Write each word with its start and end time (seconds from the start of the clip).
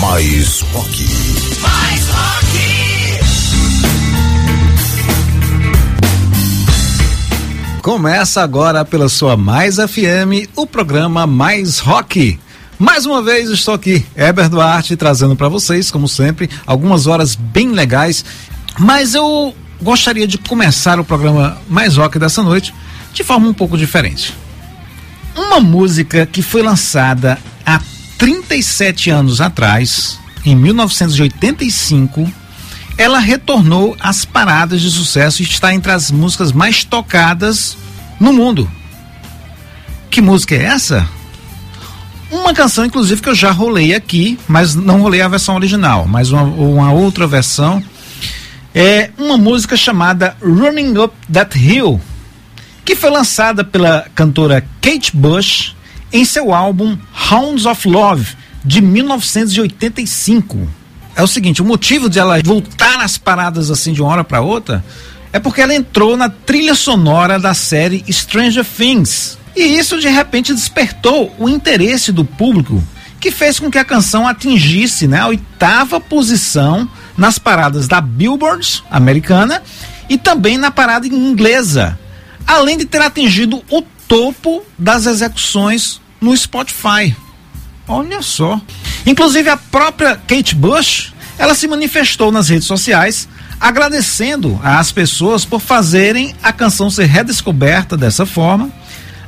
Mais 0.00 0.60
rock. 0.72 1.08
Mais 1.60 2.08
rock. 2.08 3.18
Começa 7.82 8.40
agora 8.42 8.84
pela 8.84 9.08
sua 9.08 9.36
Mais 9.36 9.74
FM, 9.74 10.48
o 10.54 10.66
programa 10.66 11.26
Mais 11.26 11.80
Rock. 11.80 12.38
Mais 12.78 13.06
uma 13.06 13.20
vez 13.20 13.50
estou 13.50 13.74
aqui, 13.74 14.06
Heber 14.14 14.48
Duarte, 14.48 14.96
trazendo 14.96 15.34
para 15.34 15.48
vocês, 15.48 15.90
como 15.90 16.06
sempre, 16.06 16.48
algumas 16.64 17.08
horas 17.08 17.34
bem 17.34 17.72
legais. 17.72 18.24
Mas 18.78 19.14
eu 19.14 19.52
gostaria 19.82 20.28
de 20.28 20.38
começar 20.38 21.00
o 21.00 21.04
programa 21.04 21.58
Mais 21.68 21.96
Rock 21.96 22.20
dessa 22.20 22.40
noite 22.40 22.72
de 23.12 23.24
forma 23.24 23.48
um 23.48 23.54
pouco 23.54 23.76
diferente. 23.76 24.32
Uma 25.34 25.58
música 25.58 26.24
que 26.24 26.40
foi 26.40 26.62
lançada 26.62 27.36
há 27.66 27.80
37 28.18 29.10
anos 29.10 29.40
atrás, 29.40 30.18
em 30.44 30.56
1985, 30.56 32.30
ela 32.98 33.20
retornou 33.20 33.96
às 34.00 34.24
paradas 34.24 34.82
de 34.82 34.90
sucesso 34.90 35.40
e 35.40 35.44
está 35.44 35.72
entre 35.72 35.92
as 35.92 36.10
músicas 36.10 36.50
mais 36.50 36.82
tocadas 36.82 37.78
no 38.18 38.32
mundo. 38.32 38.68
Que 40.10 40.20
música 40.20 40.56
é 40.56 40.64
essa? 40.64 41.08
Uma 42.30 42.52
canção, 42.52 42.84
inclusive, 42.84 43.22
que 43.22 43.28
eu 43.28 43.34
já 43.34 43.52
rolei 43.52 43.94
aqui, 43.94 44.38
mas 44.48 44.74
não 44.74 45.00
rolei 45.00 45.22
a 45.22 45.28
versão 45.28 45.54
original, 45.54 46.06
mas 46.06 46.30
uma, 46.30 46.42
uma 46.42 46.92
outra 46.92 47.26
versão. 47.26 47.82
É 48.74 49.10
uma 49.16 49.38
música 49.38 49.76
chamada 49.76 50.36
Running 50.42 50.98
Up 50.98 51.14
That 51.32 51.56
Hill, 51.56 52.00
que 52.84 52.96
foi 52.96 53.10
lançada 53.10 53.64
pela 53.64 54.06
cantora 54.14 54.66
Kate 54.82 55.16
Bush 55.16 55.74
em 56.12 56.24
seu 56.24 56.52
álbum 56.52 56.96
Hounds 57.30 57.66
of 57.66 57.88
Love 57.88 58.36
de 58.64 58.80
1985. 58.80 60.68
É 61.14 61.22
o 61.22 61.26
seguinte, 61.26 61.62
o 61.62 61.64
motivo 61.64 62.08
de 62.08 62.18
ela 62.18 62.40
voltar 62.42 62.98
nas 62.98 63.18
paradas 63.18 63.70
assim 63.70 63.92
de 63.92 64.00
uma 64.00 64.10
hora 64.10 64.24
para 64.24 64.40
outra 64.40 64.84
é 65.32 65.38
porque 65.38 65.60
ela 65.60 65.74
entrou 65.74 66.16
na 66.16 66.28
trilha 66.28 66.74
sonora 66.74 67.38
da 67.38 67.54
série 67.54 68.04
Stranger 68.10 68.64
Things. 68.64 69.38
E 69.54 69.62
isso 69.62 69.98
de 69.98 70.08
repente 70.08 70.54
despertou 70.54 71.34
o 71.38 71.48
interesse 71.48 72.12
do 72.12 72.24
público, 72.24 72.82
que 73.20 73.30
fez 73.30 73.58
com 73.58 73.70
que 73.70 73.78
a 73.78 73.84
canção 73.84 74.26
atingisse 74.26 75.08
né, 75.08 75.20
a 75.20 75.26
oitava 75.26 76.00
posição 76.00 76.88
nas 77.16 77.38
paradas 77.38 77.88
da 77.88 78.00
Billboard 78.00 78.84
americana 78.90 79.62
e 80.08 80.16
também 80.16 80.56
na 80.56 80.70
parada 80.70 81.06
inglesa, 81.06 81.98
além 82.46 82.78
de 82.78 82.84
ter 82.84 83.02
atingido 83.02 83.62
o 83.68 83.82
topo 84.08 84.64
das 84.78 85.06
execuções 85.06 86.00
no 86.20 86.36
Spotify. 86.36 87.14
Olha 87.86 88.22
só. 88.22 88.60
Inclusive 89.06 89.48
a 89.48 89.56
própria 89.56 90.16
Kate 90.16 90.54
Bush, 90.54 91.12
ela 91.38 91.54
se 91.54 91.68
manifestou 91.68 92.32
nas 92.32 92.48
redes 92.48 92.66
sociais 92.66 93.28
agradecendo 93.60 94.58
às 94.62 94.92
pessoas 94.92 95.44
por 95.44 95.60
fazerem 95.60 96.34
a 96.42 96.52
canção 96.52 96.90
ser 96.90 97.06
redescoberta 97.06 97.96
dessa 97.96 98.24
forma. 98.24 98.70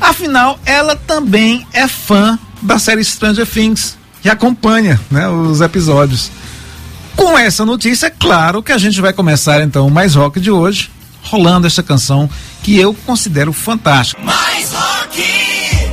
Afinal, 0.00 0.58
ela 0.64 0.96
também 0.96 1.66
é 1.72 1.86
fã 1.86 2.38
da 2.62 2.78
série 2.78 3.04
Stranger 3.04 3.46
Things 3.46 3.96
e 4.24 4.30
acompanha 4.30 5.00
né, 5.10 5.28
os 5.28 5.60
episódios. 5.60 6.30
Com 7.16 7.36
essa 7.36 7.64
notícia, 7.64 8.06
é 8.06 8.10
claro 8.10 8.62
que 8.62 8.72
a 8.72 8.78
gente 8.78 9.00
vai 9.00 9.12
começar 9.12 9.60
então 9.62 9.86
o 9.86 9.90
Mais 9.90 10.14
Rock 10.14 10.40
de 10.40 10.50
hoje, 10.50 10.90
rolando 11.22 11.66
essa 11.66 11.82
canção 11.82 12.28
que 12.62 12.78
eu 12.78 12.94
considero 13.06 13.52
fantástica. 13.52 14.22
Mais 14.22 14.72
rock. 14.72 15.89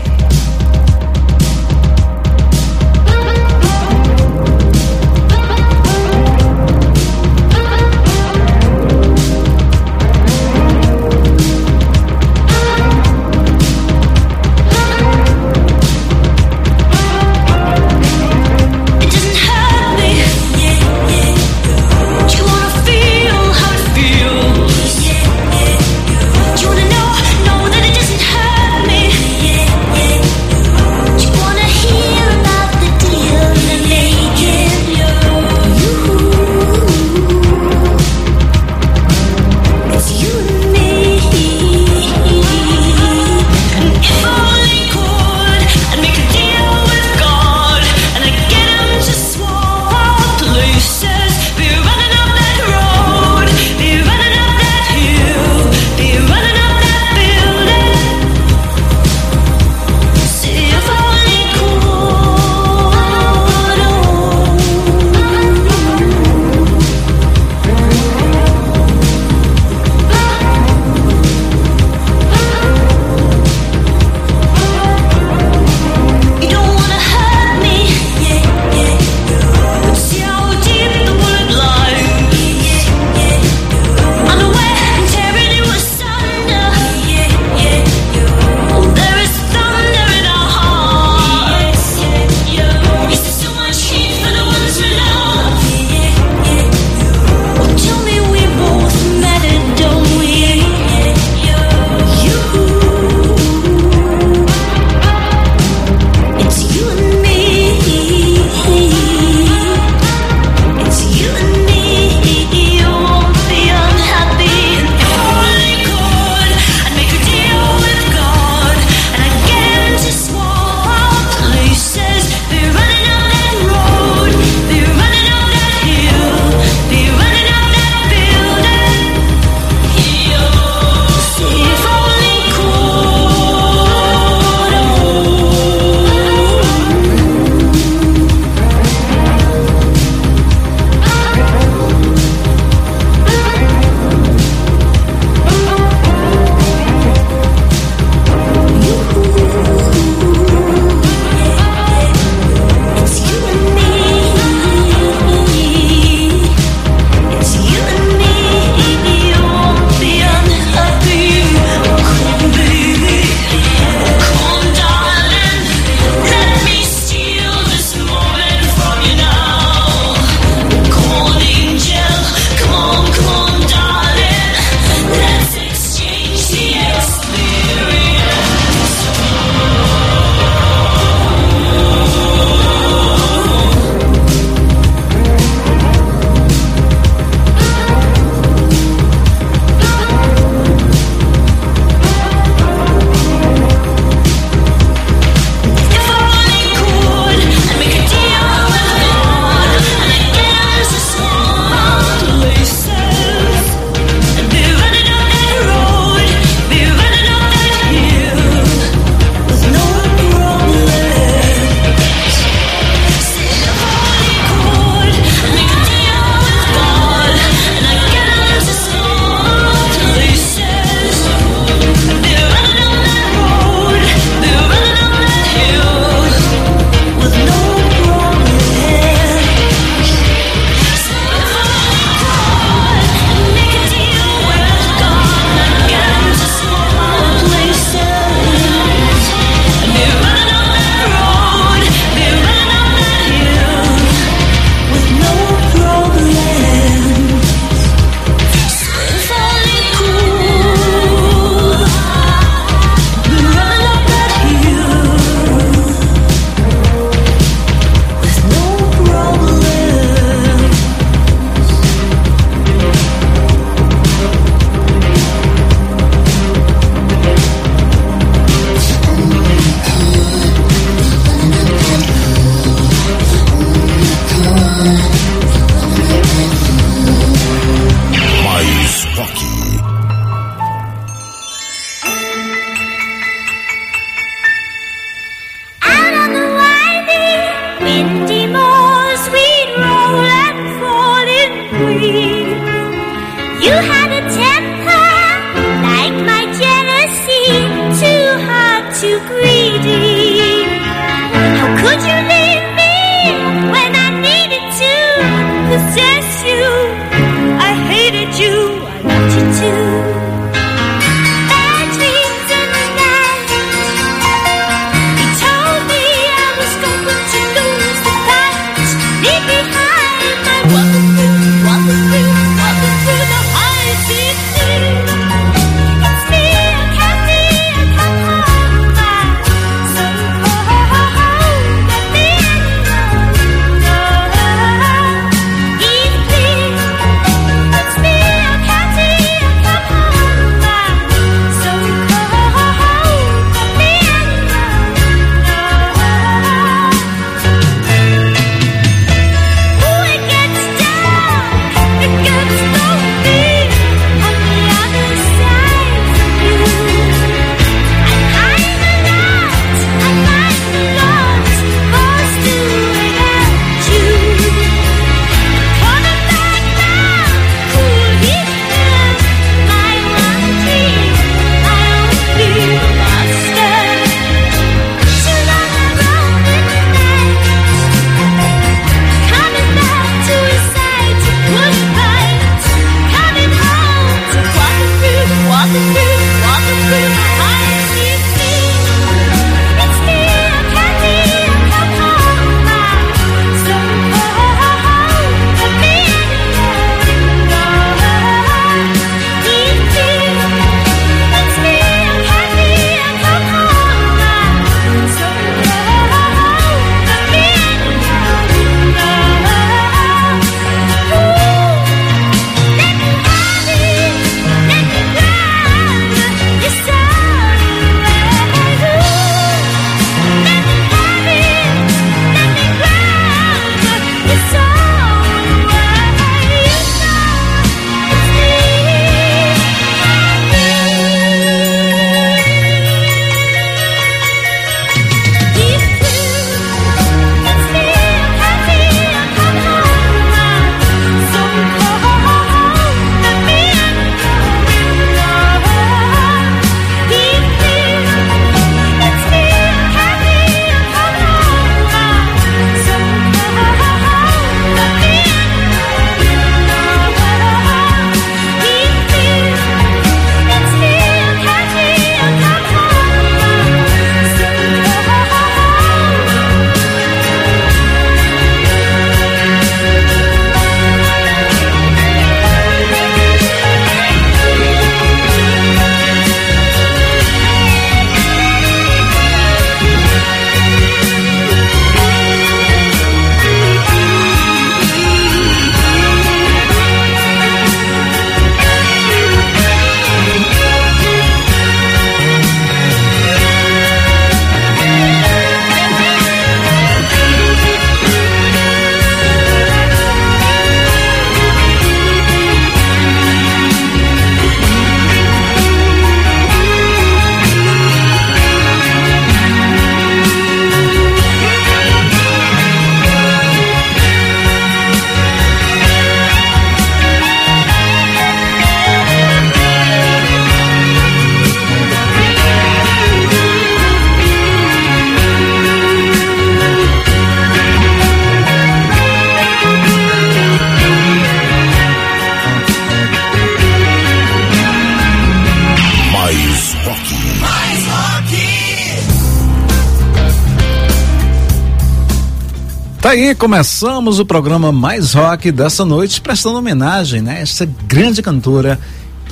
Aí, 543.18 543.36
começamos 543.36 544.20
o 544.20 544.26
programa 544.26 544.72
mais 544.72 545.14
rock 545.14 545.52
dessa 545.52 545.84
noite, 545.84 546.22
prestando 546.22 546.60
homenagem, 546.60 547.20
né? 547.20 547.42
Essa 547.42 547.66
grande 547.88 548.22
cantora, 548.22 548.80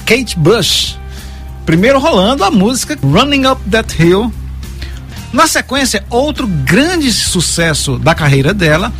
Kate 0.05 0.37
Bush. 0.39 0.97
Primeiro 1.67 1.99
rolando 1.99 2.43
a 2.43 2.49
música 2.49 2.97
Running 3.03 3.45
Up 3.45 3.61
That 3.69 4.01
Hill. 4.01 4.33
Na 5.31 5.45
sequência, 5.45 6.03
outro 6.09 6.47
grande 6.47 7.13
sucesso 7.13 7.99
da 7.99 8.15
carreira 8.15 8.55
dela, 8.55 8.91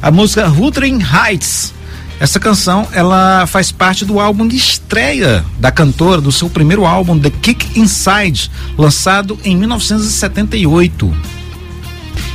a 0.00 0.10
música 0.10 0.48
Wuthering 0.48 1.00
Heights. 1.02 1.74
Essa 2.18 2.40
canção, 2.40 2.88
ela 2.92 3.46
faz 3.46 3.70
parte 3.70 4.04
do 4.04 4.18
álbum 4.18 4.48
de 4.48 4.56
estreia 4.56 5.44
da 5.58 5.70
cantora, 5.70 6.22
do 6.22 6.32
seu 6.32 6.48
primeiro 6.48 6.86
álbum, 6.86 7.18
The 7.18 7.30
Kick 7.30 7.78
Inside, 7.78 8.50
lançado 8.78 9.38
em 9.44 9.54
1978. 9.56 11.12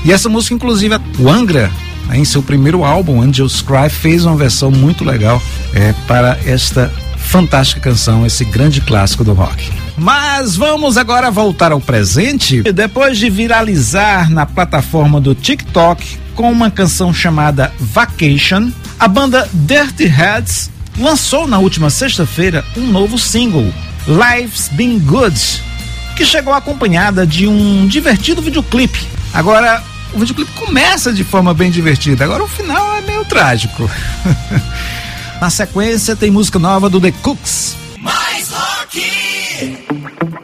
E 0.06 0.12
essa 0.12 0.30
música, 0.30 0.54
inclusive, 0.54 0.96
o 1.20 1.30
Angra, 1.30 1.72
em 2.14 2.26
seu 2.26 2.42
primeiro 2.42 2.84
álbum, 2.84 3.22
Angels 3.22 3.62
Cry, 3.62 3.90
fez 3.90 4.26
uma 4.26 4.36
versão 4.36 4.72
muito 4.72 5.04
legal 5.04 5.42
é, 5.74 5.94
para 6.08 6.40
esta 6.46 6.92
fantástica 7.18 7.82
canção, 7.82 8.26
esse 8.26 8.46
grande 8.46 8.82
clássico 8.82 9.24
do 9.24 9.34
rock. 9.34 9.70
Mas 9.98 10.56
vamos 10.56 10.98
agora 10.98 11.30
voltar 11.30 11.72
ao 11.72 11.82
presente. 11.82 12.62
Depois 12.62 13.18
de 13.18 13.30
viralizar 13.30 14.30
na 14.30 14.46
plataforma 14.46 15.20
do 15.20 15.36
TikTok 15.36 16.18
com 16.36 16.52
uma 16.52 16.72
canção 16.72 17.14
chamada 17.14 17.74
Vacation, 17.80 18.72
a 19.00 19.08
banda 19.08 19.50
Dirty 19.54 20.06
Heads 20.06 20.70
lançou 20.98 21.48
na 21.48 21.60
última 21.60 21.90
sexta-feira 21.90 22.64
um 22.76 22.86
novo 22.88 23.18
single, 23.18 23.74
Life's 24.08 24.70
Been 24.70 25.00
Good, 25.00 25.40
que 26.16 26.26
chegou 26.26 26.54
acompanhada 26.54 27.26
de 27.26 27.48
um 27.48 27.88
divertido 27.88 28.42
videoclipe. 28.42 29.06
Agora, 29.34 29.84
o 30.14 30.20
videoclipe 30.20 30.52
começa 30.54 31.12
de 31.12 31.24
forma 31.24 31.54
bem 31.54 31.70
divertida, 31.70 32.24
agora 32.24 32.44
o 32.44 32.48
final 32.48 32.96
é 32.96 33.02
meio 33.02 33.26
trágico. 33.26 33.90
Na 35.40 35.50
sequência 35.50 36.16
tem 36.16 36.32
música 36.32 36.58
nova 36.58 36.90
do 36.90 37.00
The 37.00 37.12
Cooks. 37.12 37.76
Mais 38.00 38.50
rock! 38.50 40.37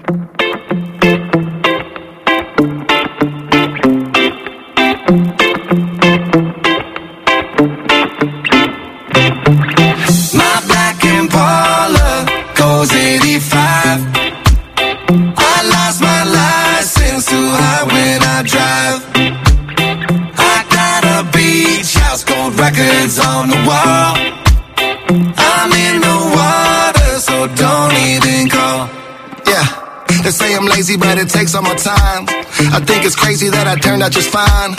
Records 22.84 23.20
on 23.20 23.33
They 30.24 30.32
say 30.32 30.56
I'm 30.56 30.64
lazy, 30.64 30.96
but 30.96 31.18
it 31.20 31.28
takes 31.28 31.54
all 31.54 31.64
my 31.64 31.76
time. 31.76 32.24
I 32.72 32.80
think 32.80 33.04
it's 33.04 33.16
crazy 33.16 33.52
that 33.52 33.68
I 33.68 33.76
turned 33.76 34.00
out 34.00 34.16
just 34.16 34.32
fine. 34.32 34.72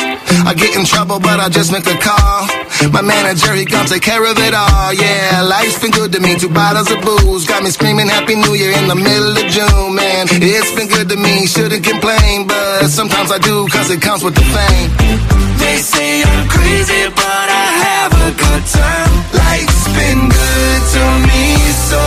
I 0.48 0.56
get 0.56 0.72
in 0.72 0.88
trouble, 0.88 1.20
but 1.20 1.36
I 1.36 1.52
just 1.52 1.68
make 1.68 1.84
the 1.84 2.00
call. 2.00 2.48
My 2.88 3.04
manager, 3.04 3.52
he 3.52 3.68
come 3.68 3.84
take 3.84 4.00
care 4.00 4.24
of 4.24 4.40
it 4.40 4.56
all. 4.56 4.96
Yeah, 4.96 5.44
life's 5.44 5.76
been 5.76 5.92
good 5.92 6.16
to 6.16 6.20
me. 6.24 6.40
Two 6.40 6.48
bottles 6.48 6.88
of 6.88 7.04
booze 7.04 7.44
got 7.44 7.60
me 7.60 7.68
screaming 7.68 8.08
Happy 8.08 8.40
New 8.40 8.56
Year 8.56 8.72
in 8.72 8.88
the 8.88 8.96
middle 8.96 9.36
of 9.36 9.44
June, 9.52 9.92
man. 9.92 10.32
It's 10.32 10.72
been 10.72 10.88
good 10.88 11.12
to 11.12 11.16
me, 11.20 11.44
shouldn't 11.44 11.84
complain, 11.84 12.48
but 12.48 12.88
sometimes 12.88 13.28
I 13.28 13.36
do, 13.36 13.68
cause 13.68 13.92
it 13.92 14.00
comes 14.00 14.24
with 14.24 14.40
the 14.40 14.46
fame. 14.48 14.88
They 15.60 15.76
say 15.76 16.24
I'm 16.24 16.48
crazy, 16.48 17.04
but 17.12 17.46
I 17.52 17.66
have 17.84 18.12
a 18.16 18.30
good 18.32 18.64
time. 18.72 19.12
Life's 19.36 19.84
been 19.92 20.20
good 20.24 20.80
to 20.96 21.04
me 21.28 21.52
so 21.92 22.00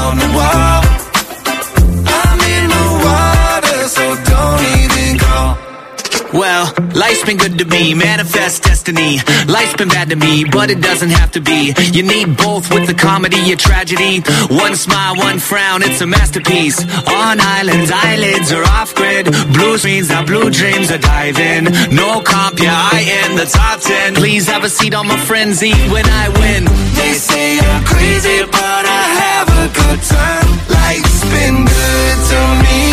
records 0.00 0.22
on 0.22 0.30
the 0.32 0.36
wall. 0.36 0.79
Well, 6.32 6.72
life's 6.94 7.24
been 7.24 7.38
good 7.38 7.58
to 7.58 7.64
me, 7.64 7.92
manifest 7.94 8.62
destiny. 8.62 9.18
Life's 9.48 9.74
been 9.74 9.88
bad 9.88 10.10
to 10.10 10.16
me, 10.16 10.44
but 10.44 10.70
it 10.70 10.80
doesn't 10.80 11.10
have 11.10 11.32
to 11.32 11.40
be. 11.40 11.74
You 11.92 12.04
need 12.04 12.36
both 12.36 12.72
with 12.72 12.86
the 12.86 12.94
comedy, 12.94 13.52
a 13.52 13.56
tragedy. 13.56 14.20
One 14.48 14.76
smile, 14.76 15.16
one 15.16 15.40
frown, 15.40 15.82
it's 15.82 16.00
a 16.00 16.06
masterpiece. 16.06 16.80
On 17.08 17.40
islands, 17.40 17.90
eyelids 17.92 18.52
are 18.52 18.62
off 18.62 18.94
grid. 18.94 19.26
Blue 19.52 19.76
screens, 19.78 20.08
now 20.08 20.24
blue 20.24 20.50
dreams 20.50 20.90
are 20.92 20.98
diving. 20.98 21.64
No 21.94 22.22
comp, 22.22 22.60
yeah, 22.60 22.78
I 22.92 23.00
am 23.24 23.36
the 23.36 23.46
top 23.46 23.80
ten. 23.80 24.14
Please 24.14 24.46
have 24.46 24.62
a 24.62 24.70
seat 24.70 24.94
on 24.94 25.08
my 25.08 25.16
eat 25.16 25.90
when 25.90 26.06
I 26.06 26.28
win. 26.38 26.64
They 26.94 27.14
say 27.14 27.58
I'm 27.58 27.84
crazy, 27.84 28.44
but 28.46 28.84
I 28.86 29.04
have 29.24 29.48
a 29.48 29.66
good 29.74 30.00
time. 30.02 30.48
Life's 30.70 31.22
been 31.34 31.64
good 31.64 32.18
to 32.30 32.62
me 32.62 32.89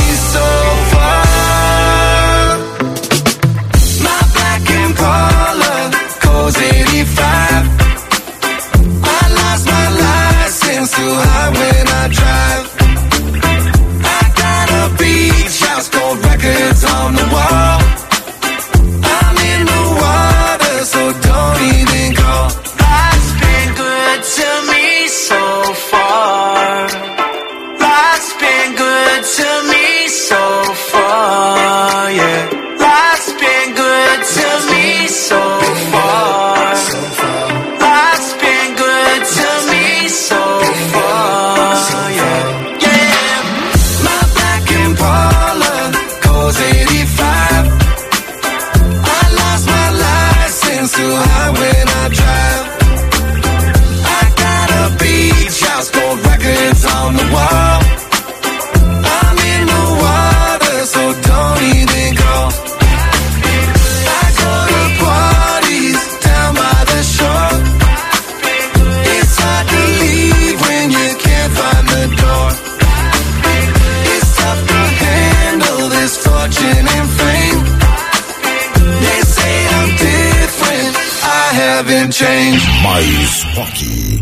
Mais 82.98 83.46
rock. 83.56 84.17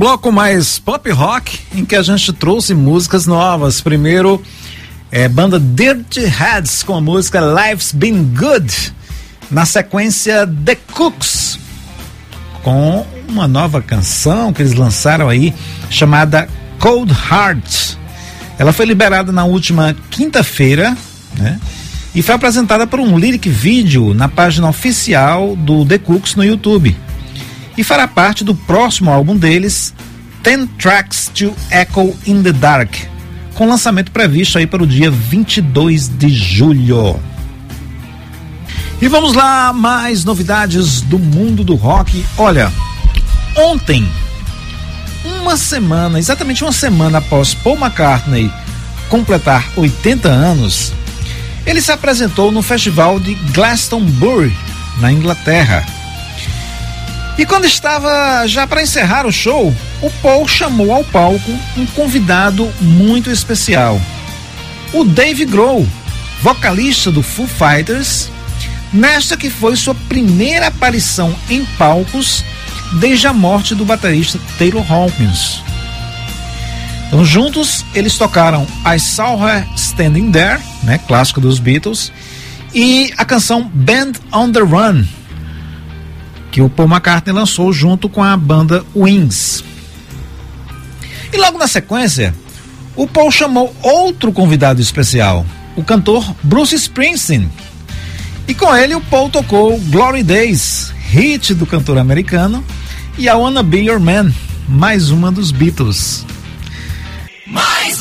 Bloco 0.00 0.32
mais 0.32 0.78
pop 0.78 1.10
rock 1.10 1.60
em 1.74 1.84
que 1.84 1.94
a 1.94 2.00
gente 2.00 2.32
trouxe 2.32 2.72
músicas 2.72 3.26
novas. 3.26 3.82
Primeiro, 3.82 4.42
é 5.12 5.28
banda 5.28 5.60
Dirty 5.60 6.20
Heads 6.20 6.82
com 6.82 6.96
a 6.96 7.02
música 7.02 7.38
Life's 7.38 7.92
Been 7.92 8.24
Good. 8.34 8.94
Na 9.50 9.66
sequência, 9.66 10.46
The 10.64 10.78
Cooks 10.94 11.58
com 12.62 13.06
uma 13.28 13.46
nova 13.46 13.82
canção 13.82 14.54
que 14.54 14.62
eles 14.62 14.72
lançaram 14.72 15.28
aí 15.28 15.52
chamada 15.90 16.48
Cold 16.78 17.12
Heart. 17.12 17.96
Ela 18.58 18.72
foi 18.72 18.86
liberada 18.86 19.30
na 19.30 19.44
última 19.44 19.94
quinta-feira, 20.10 20.96
né? 21.36 21.60
E 22.14 22.22
foi 22.22 22.34
apresentada 22.34 22.86
por 22.86 23.00
um 23.00 23.18
lyric 23.18 23.50
vídeo 23.50 24.14
na 24.14 24.30
página 24.30 24.66
oficial 24.66 25.54
do 25.56 25.84
The 25.84 25.98
Cooks 25.98 26.36
no 26.36 26.44
YouTube 26.44 26.96
e 27.76 27.84
fará 27.84 28.06
parte 28.06 28.44
do 28.44 28.54
próximo 28.54 29.10
álbum 29.10 29.36
deles, 29.36 29.94
Ten 30.42 30.66
Tracks 30.66 31.30
to 31.34 31.54
Echo 31.70 32.16
in 32.26 32.42
the 32.42 32.52
Dark, 32.52 32.94
com 33.54 33.68
lançamento 33.68 34.10
previsto 34.10 34.58
aí 34.58 34.66
para 34.66 34.82
o 34.82 34.86
dia 34.86 35.10
22 35.10 36.08
de 36.08 36.28
julho. 36.28 37.20
E 39.00 39.08
vamos 39.08 39.34
lá, 39.34 39.72
mais 39.72 40.24
novidades 40.24 41.00
do 41.00 41.18
mundo 41.18 41.64
do 41.64 41.74
rock. 41.74 42.24
Olha, 42.36 42.70
ontem, 43.56 44.06
uma 45.40 45.56
semana, 45.56 46.18
exatamente 46.18 46.62
uma 46.62 46.72
semana 46.72 47.18
após 47.18 47.54
Paul 47.54 47.78
McCartney 47.78 48.52
completar 49.08 49.66
80 49.76 50.28
anos, 50.28 50.92
ele 51.66 51.80
se 51.80 51.90
apresentou 51.92 52.52
no 52.52 52.62
festival 52.62 53.18
de 53.18 53.34
Glastonbury, 53.52 54.56
na 54.98 55.12
Inglaterra. 55.12 55.84
E 57.38 57.46
quando 57.46 57.64
estava 57.64 58.46
já 58.46 58.66
para 58.66 58.82
encerrar 58.82 59.26
o 59.26 59.32
show, 59.32 59.74
o 60.02 60.10
Paul 60.22 60.46
chamou 60.46 60.92
ao 60.92 61.04
palco 61.04 61.50
um 61.76 61.86
convidado 61.86 62.70
muito 62.80 63.30
especial. 63.30 64.00
O 64.92 65.04
Dave 65.04 65.44
Grohl, 65.44 65.86
vocalista 66.42 67.10
do 67.10 67.22
Foo 67.22 67.46
Fighters, 67.46 68.30
nesta 68.92 69.36
que 69.36 69.48
foi 69.48 69.76
sua 69.76 69.94
primeira 69.94 70.66
aparição 70.66 71.34
em 71.48 71.64
palcos 71.78 72.44
desde 72.94 73.26
a 73.26 73.32
morte 73.32 73.74
do 73.74 73.84
baterista 73.84 74.38
Taylor 74.58 74.84
Hawkins. 74.90 75.62
Então, 77.06 77.24
juntos, 77.24 77.84
eles 77.94 78.16
tocaram 78.16 78.66
I 78.86 78.98
Saw 78.98 79.36
Her 79.44 79.66
Standing 79.74 80.30
There, 80.30 80.60
né, 80.82 80.98
clássico 81.08 81.40
dos 81.40 81.58
Beatles, 81.58 82.12
e 82.72 83.12
a 83.16 83.24
canção 83.24 83.68
Band 83.74 84.12
on 84.32 84.52
the 84.52 84.60
Run, 84.60 85.04
que 86.50 86.60
o 86.60 86.68
Paul 86.68 86.88
McCartney 86.88 87.34
lançou 87.34 87.72
junto 87.72 88.08
com 88.08 88.22
a 88.22 88.36
banda 88.36 88.84
Wings. 88.94 89.64
E 91.32 91.36
logo 91.36 91.58
na 91.58 91.68
sequência, 91.68 92.34
o 92.96 93.06
Paul 93.06 93.30
chamou 93.30 93.74
outro 93.82 94.32
convidado 94.32 94.80
especial, 94.80 95.46
o 95.76 95.84
cantor 95.84 96.34
Bruce 96.42 96.74
Springsteen. 96.74 97.50
E 98.48 98.54
com 98.54 98.74
ele 98.74 98.94
o 98.94 99.00
Paul 99.00 99.30
tocou 99.30 99.78
Glory 99.78 100.22
Days, 100.22 100.92
hit 101.08 101.54
do 101.54 101.66
cantor 101.66 101.98
americano, 101.98 102.64
e 103.16 103.26
I 103.26 103.32
Wanna 103.32 103.62
Be 103.62 103.78
Your 103.78 104.00
Man, 104.00 104.32
mais 104.68 105.10
uma 105.10 105.30
dos 105.30 105.52
Beatles. 105.52 106.26
Mais. 107.46 108.00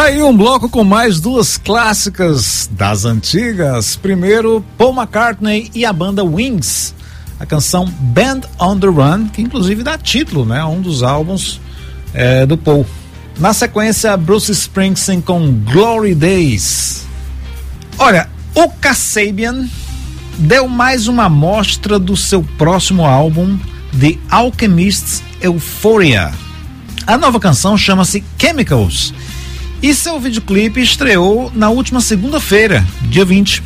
Tá 0.00 0.06
aí 0.06 0.22
um 0.22 0.34
bloco 0.34 0.66
com 0.66 0.82
mais 0.82 1.20
duas 1.20 1.58
clássicas 1.58 2.70
das 2.72 3.04
antigas. 3.04 3.96
Primeiro, 3.96 4.64
Paul 4.78 4.94
McCartney 4.94 5.70
e 5.74 5.84
a 5.84 5.92
banda 5.92 6.24
Wings. 6.24 6.94
A 7.38 7.44
canção 7.44 7.84
Band 7.84 8.40
on 8.58 8.78
the 8.78 8.86
Run, 8.86 9.28
que 9.28 9.42
inclusive 9.42 9.82
dá 9.82 9.98
título 9.98 10.46
né, 10.46 10.58
a 10.58 10.66
um 10.66 10.80
dos 10.80 11.02
álbuns 11.02 11.60
é, 12.14 12.46
do 12.46 12.56
Paul. 12.56 12.86
Na 13.38 13.52
sequência, 13.52 14.16
Bruce 14.16 14.50
Springsteen 14.50 15.20
com 15.20 15.52
Glory 15.70 16.14
Days. 16.14 17.06
Olha, 17.98 18.26
o 18.54 18.70
Kasabian 18.70 19.68
deu 20.38 20.66
mais 20.66 21.08
uma 21.08 21.24
amostra 21.24 21.98
do 21.98 22.16
seu 22.16 22.42
próximo 22.56 23.04
álbum, 23.04 23.58
The 24.00 24.16
Alchemist's 24.30 25.22
Euphoria. 25.42 26.32
A 27.06 27.18
nova 27.18 27.38
canção 27.38 27.76
chama-se 27.76 28.24
Chemicals 28.38 29.12
e 29.82 29.94
seu 29.94 30.20
videoclipe 30.20 30.80
estreou 30.80 31.50
na 31.54 31.70
última 31.70 32.02
segunda-feira, 32.02 32.84
dia 33.02 33.24
20. 33.24 33.62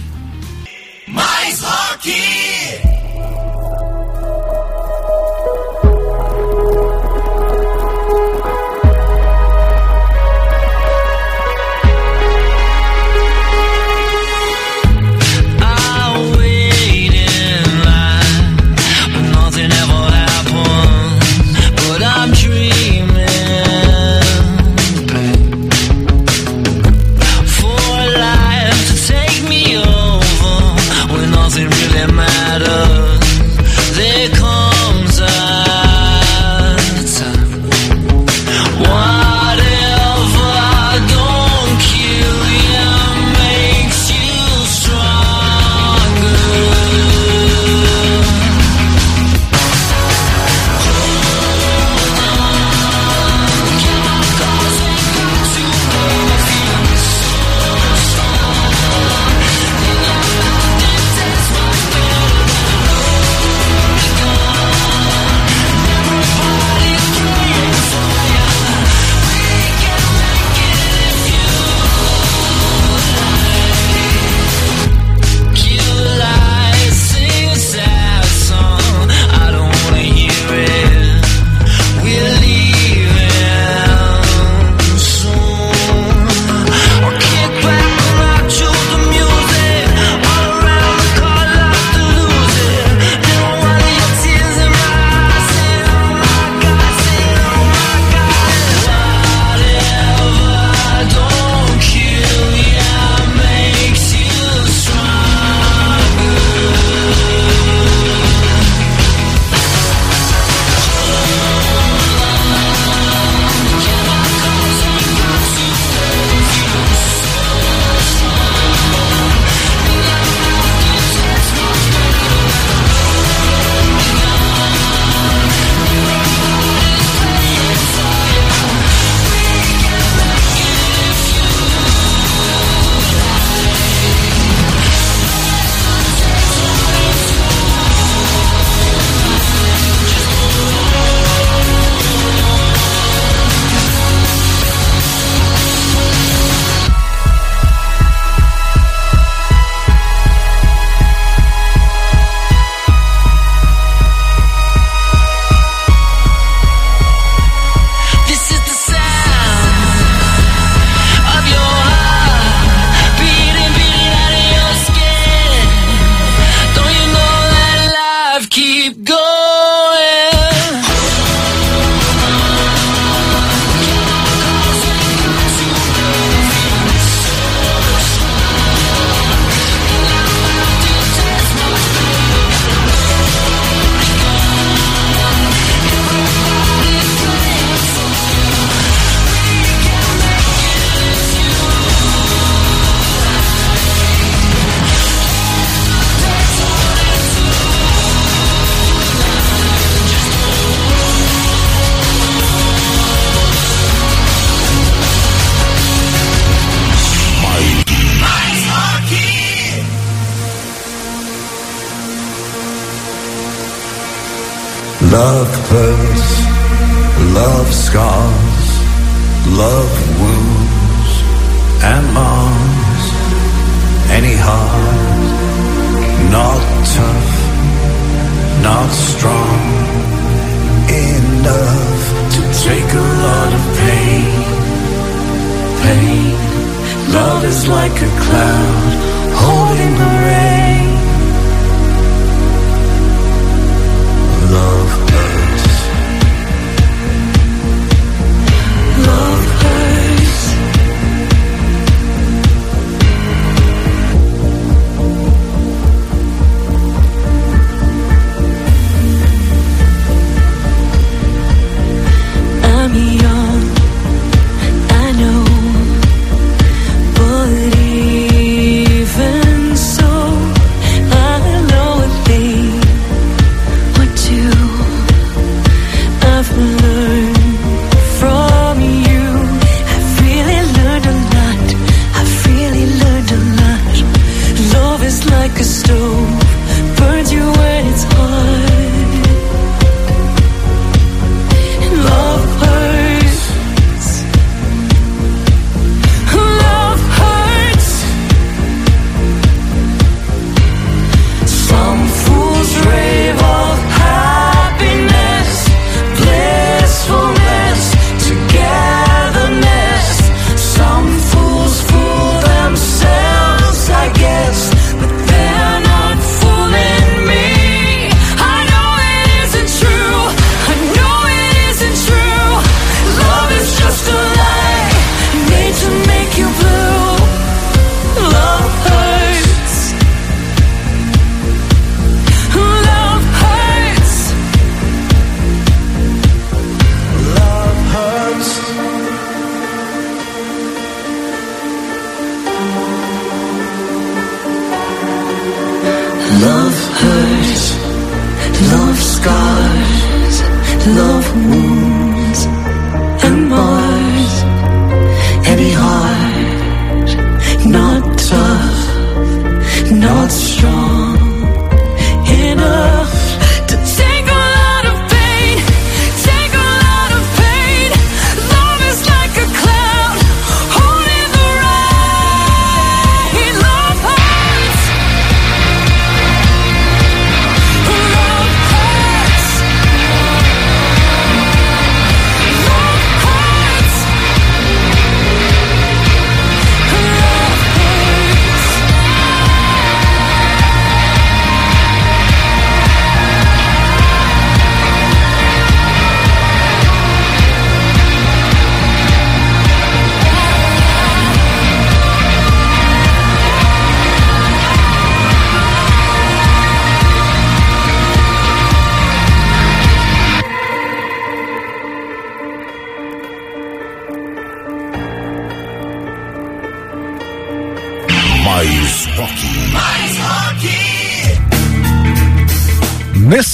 Mais 1.09 1.61
rock! 1.61 2.44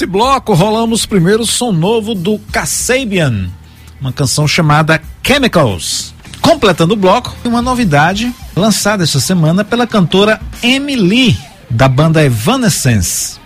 Nesse 0.01 0.11
bloco 0.11 0.55
rolamos 0.55 1.05
primeiro 1.05 1.43
o 1.43 1.47
som 1.47 1.73
novo 1.73 2.15
do 2.15 2.39
Kasabian, 2.51 3.51
uma 4.01 4.11
canção 4.11 4.49
chamada 4.49 4.99
Chemicals. 5.23 6.15
Completando 6.41 6.95
o 6.95 6.97
bloco, 6.97 7.37
uma 7.45 7.61
novidade 7.61 8.35
lançada 8.57 9.05
esta 9.05 9.21
semana 9.21 9.63
pela 9.63 9.87
cantora 9.87 10.41
Emily, 10.63 11.37
da 11.69 11.87
banda 11.87 12.25
Evanescence. 12.25 13.39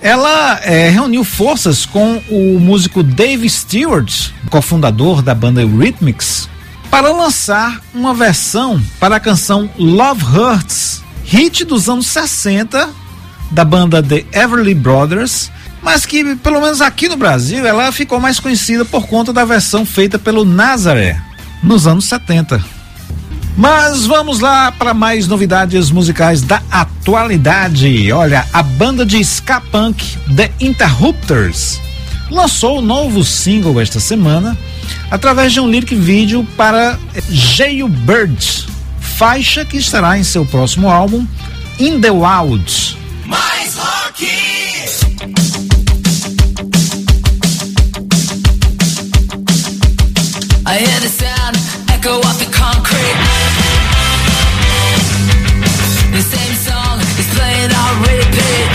Ela 0.00 0.60
eh, 0.62 0.88
reuniu 0.88 1.22
forças 1.24 1.84
com 1.84 2.22
o 2.30 2.58
músico 2.58 3.02
Dave 3.02 3.46
Stewart, 3.50 4.30
cofundador 4.48 5.20
da 5.20 5.34
banda 5.34 5.60
Eurythmics, 5.60 6.48
para 6.90 7.12
lançar 7.12 7.82
uma 7.92 8.14
versão 8.14 8.82
para 8.98 9.16
a 9.16 9.20
canção 9.20 9.68
Love 9.76 10.24
Hurts, 10.24 11.02
hit 11.22 11.66
dos 11.66 11.86
anos 11.86 12.06
60 12.06 12.99
da 13.50 13.64
banda 13.64 14.02
The 14.02 14.24
Everly 14.32 14.74
Brothers, 14.74 15.50
mas 15.82 16.06
que 16.06 16.36
pelo 16.36 16.60
menos 16.60 16.80
aqui 16.80 17.08
no 17.08 17.16
Brasil 17.16 17.66
ela 17.66 17.90
ficou 17.92 18.20
mais 18.20 18.38
conhecida 18.38 18.84
por 18.84 19.06
conta 19.06 19.32
da 19.32 19.44
versão 19.44 19.84
feita 19.84 20.18
pelo 20.18 20.44
Nazaré 20.44 21.20
nos 21.62 21.86
anos 21.86 22.04
70. 22.06 22.62
Mas 23.56 24.06
vamos 24.06 24.40
lá 24.40 24.72
para 24.72 24.94
mais 24.94 25.26
novidades 25.26 25.90
musicais 25.90 26.40
da 26.40 26.62
atualidade. 26.70 28.10
Olha, 28.12 28.46
a 28.52 28.62
banda 28.62 29.04
de 29.04 29.18
ska 29.20 29.60
punk 29.60 30.16
The 30.34 30.50
Interrupters 30.60 31.80
lançou 32.30 32.78
o 32.78 32.82
novo 32.82 33.24
single 33.24 33.80
esta 33.80 33.98
semana 33.98 34.56
através 35.10 35.52
de 35.52 35.60
um 35.60 35.68
lyric 35.68 35.94
vídeo 35.94 36.46
para 36.56 36.98
Jailbird, 37.28 38.66
faixa 39.00 39.64
que 39.64 39.76
estará 39.76 40.16
em 40.16 40.22
seu 40.22 40.46
próximo 40.46 40.88
álbum 40.88 41.26
In 41.78 42.00
the 42.00 42.10
Wild. 42.10 42.99
Mais 43.30 43.76
rock. 43.76 44.18
I 50.66 50.78
hear 50.78 51.00
the 51.00 51.08
sound 51.08 51.56
echo 51.94 52.18
off 52.26 52.38
the 52.38 52.50
concrete. 52.50 53.18
The 56.10 56.22
same 56.22 56.56
song 56.68 56.98
is 57.22 57.28
playing 57.38 57.70
on 57.70 57.92
repeat. 58.02 58.68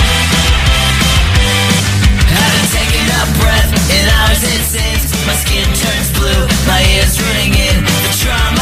Haven't 2.31 2.69
taken 2.79 3.05
a 3.11 3.23
breath 3.39 3.71
in 3.91 4.03
hours 4.07 4.43
it 4.43 4.63
seems. 4.71 5.11
My 5.27 5.35
skin 5.35 5.67
turns 5.83 6.09
blue, 6.15 6.47
my 6.67 6.79
ears 6.95 7.19
ringing. 7.19 7.83
The 7.83 8.11
trauma 8.23 8.54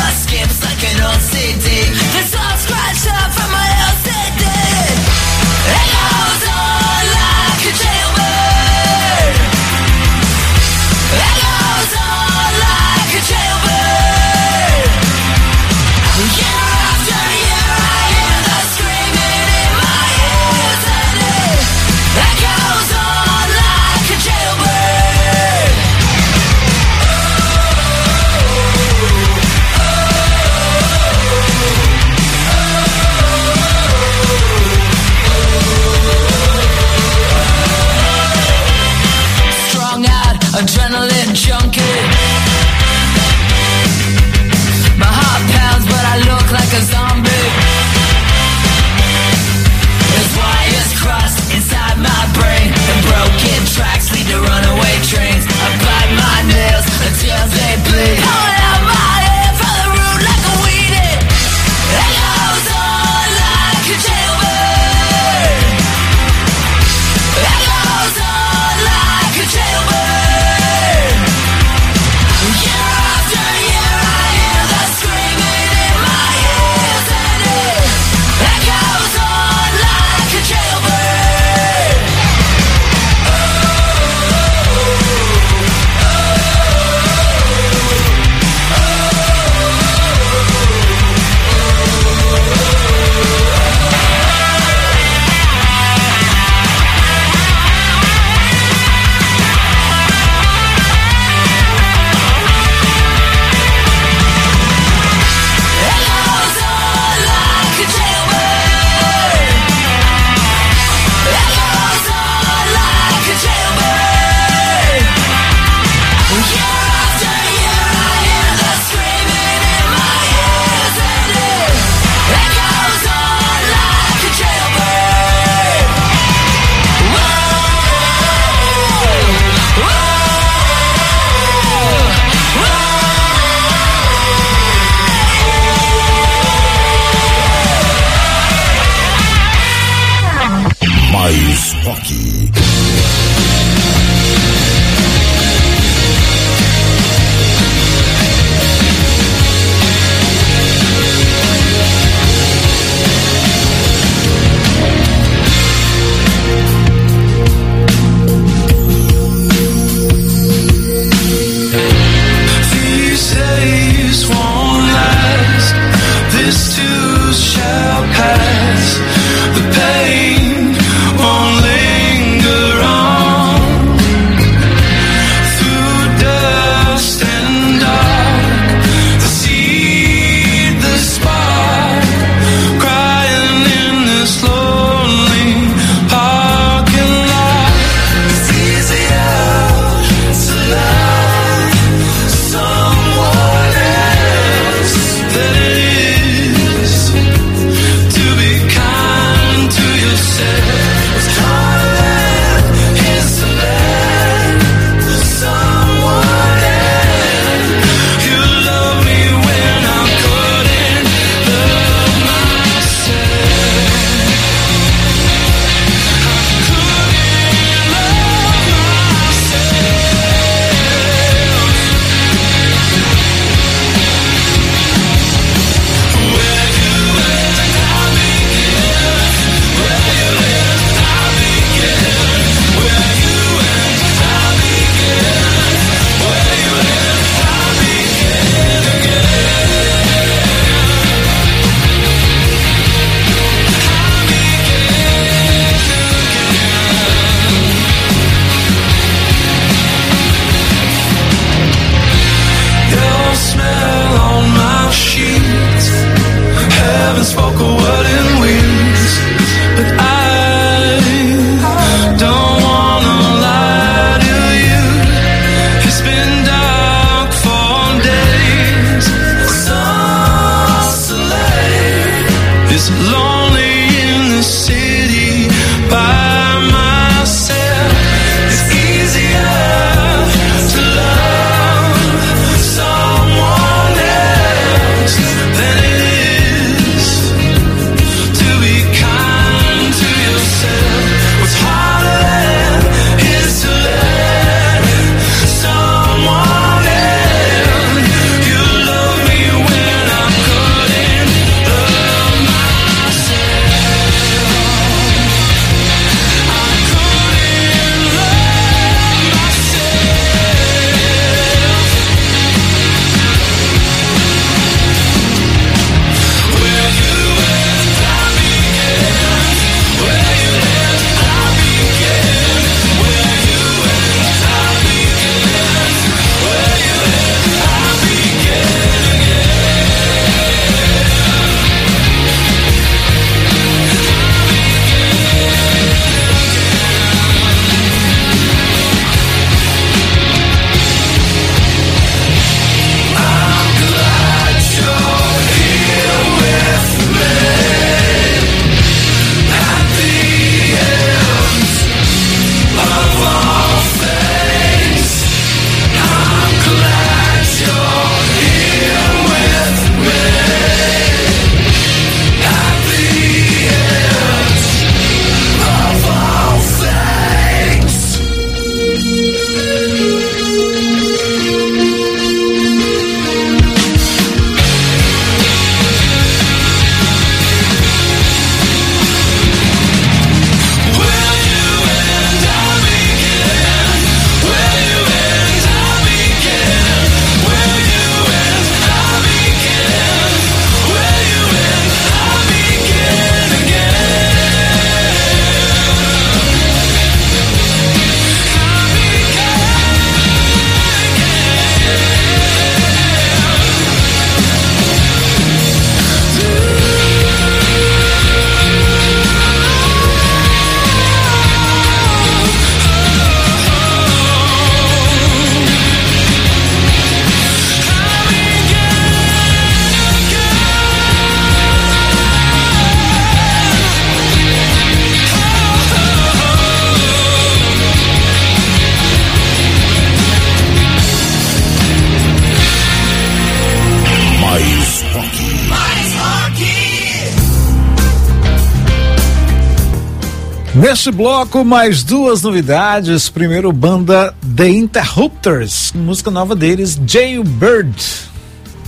Neste 441.04 441.18
bloco, 441.18 441.66
mais 441.66 442.02
duas 442.02 442.42
novidades. 442.44 443.28
Primeiro, 443.28 443.74
banda 443.74 444.34
The 444.56 444.70
Interrupters, 444.70 445.92
música 445.94 446.32
nova 446.32 446.56
deles, 446.56 446.98
Jailbird. 447.06 447.94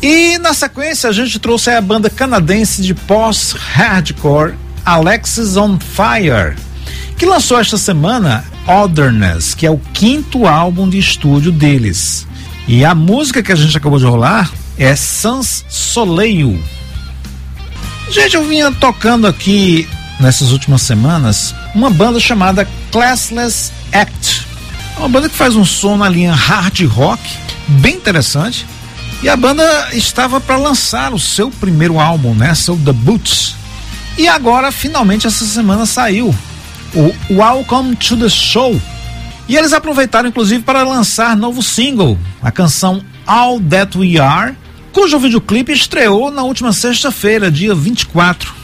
E 0.02 0.38
na 0.38 0.54
sequência, 0.54 1.10
a 1.10 1.12
gente 1.12 1.38
trouxe 1.40 1.72
a 1.72 1.82
banda 1.82 2.10
canadense 2.10 2.82
de 2.82 2.94
post-hardcore, 2.94 4.54
Alexis 4.86 5.58
on 5.58 5.78
Fire, 5.78 6.56
que 7.18 7.26
lançou 7.26 7.60
esta 7.60 7.78
semana 7.78 8.46
Otherness, 8.66 9.54
que 9.54 9.66
é 9.66 9.70
o 9.70 9.82
quinto 9.94 10.48
álbum 10.48 10.88
de 10.88 10.98
estúdio 10.98 11.52
deles. 11.52 12.26
E 12.66 12.86
a 12.86 12.96
música 12.96 13.44
que 13.44 13.52
a 13.52 13.56
gente 13.56 13.78
acabou 13.78 14.00
de 14.00 14.06
rolar 14.06 14.50
é 14.78 14.96
Sans 14.96 15.66
Soleil. 15.68 16.58
Gente, 18.10 18.38
eu 18.38 18.48
vinha 18.48 18.72
tocando 18.72 19.28
aqui 19.28 19.86
nessas 20.20 20.52
últimas 20.52 20.82
semanas 20.82 21.54
uma 21.74 21.90
banda 21.90 22.20
chamada 22.20 22.68
Classless 22.92 23.72
Act. 23.92 24.48
É 24.96 25.00
uma 25.00 25.10
banda 25.10 25.30
que 25.30 25.36
faz 25.36 25.56
um 25.56 25.66
som 25.66 25.98
na 25.98 26.08
linha 26.08 26.34
hard 26.34 26.82
rock, 26.86 27.22
bem 27.68 27.96
interessante. 27.96 28.66
E 29.22 29.30
a 29.30 29.36
banda 29.36 29.64
estava 29.94 30.40
para 30.40 30.56
lançar 30.58 31.14
o 31.14 31.20
seu 31.20 31.50
primeiro 31.50 32.00
álbum, 32.00 32.34
né, 32.34 32.54
seu 32.54 32.76
debut. 32.76 33.54
E 34.18 34.28
agora, 34.28 34.72
finalmente, 34.72 35.28
essa 35.28 35.46
semana 35.46 35.86
saiu 35.86 36.34
o 36.94 37.14
Welcome 37.34 37.96
to 37.98 38.16
the 38.16 38.30
Show. 38.30 38.80
E 39.48 39.56
eles 39.56 39.74
aproveitaram, 39.74 40.30
inclusive, 40.30 40.64
para 40.64 40.84
lançar 40.84 41.36
novo 41.36 41.62
single, 41.62 42.18
a 42.42 42.52
canção 42.52 43.04
All 43.28 43.60
That 43.60 43.98
We 43.98 44.18
Are, 44.18 44.56
cujo 44.94 45.20
videoclipe 45.20 45.74
estreou 45.74 46.32
na 46.32 46.44
última 46.44 46.72
sexta-feira, 46.72 47.52
dia 47.52 47.76
24. 47.76 48.55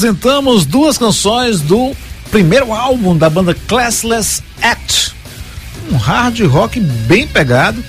Apresentamos 0.00 0.64
duas 0.64 0.96
canções 0.96 1.60
do 1.60 1.94
primeiro 2.30 2.72
álbum 2.72 3.14
da 3.14 3.28
banda 3.28 3.54
Classless 3.68 4.42
Act, 4.62 5.14
um 5.92 5.96
hard 5.98 6.40
rock 6.46 6.80
bem 6.80 7.26
pegado. 7.26 7.84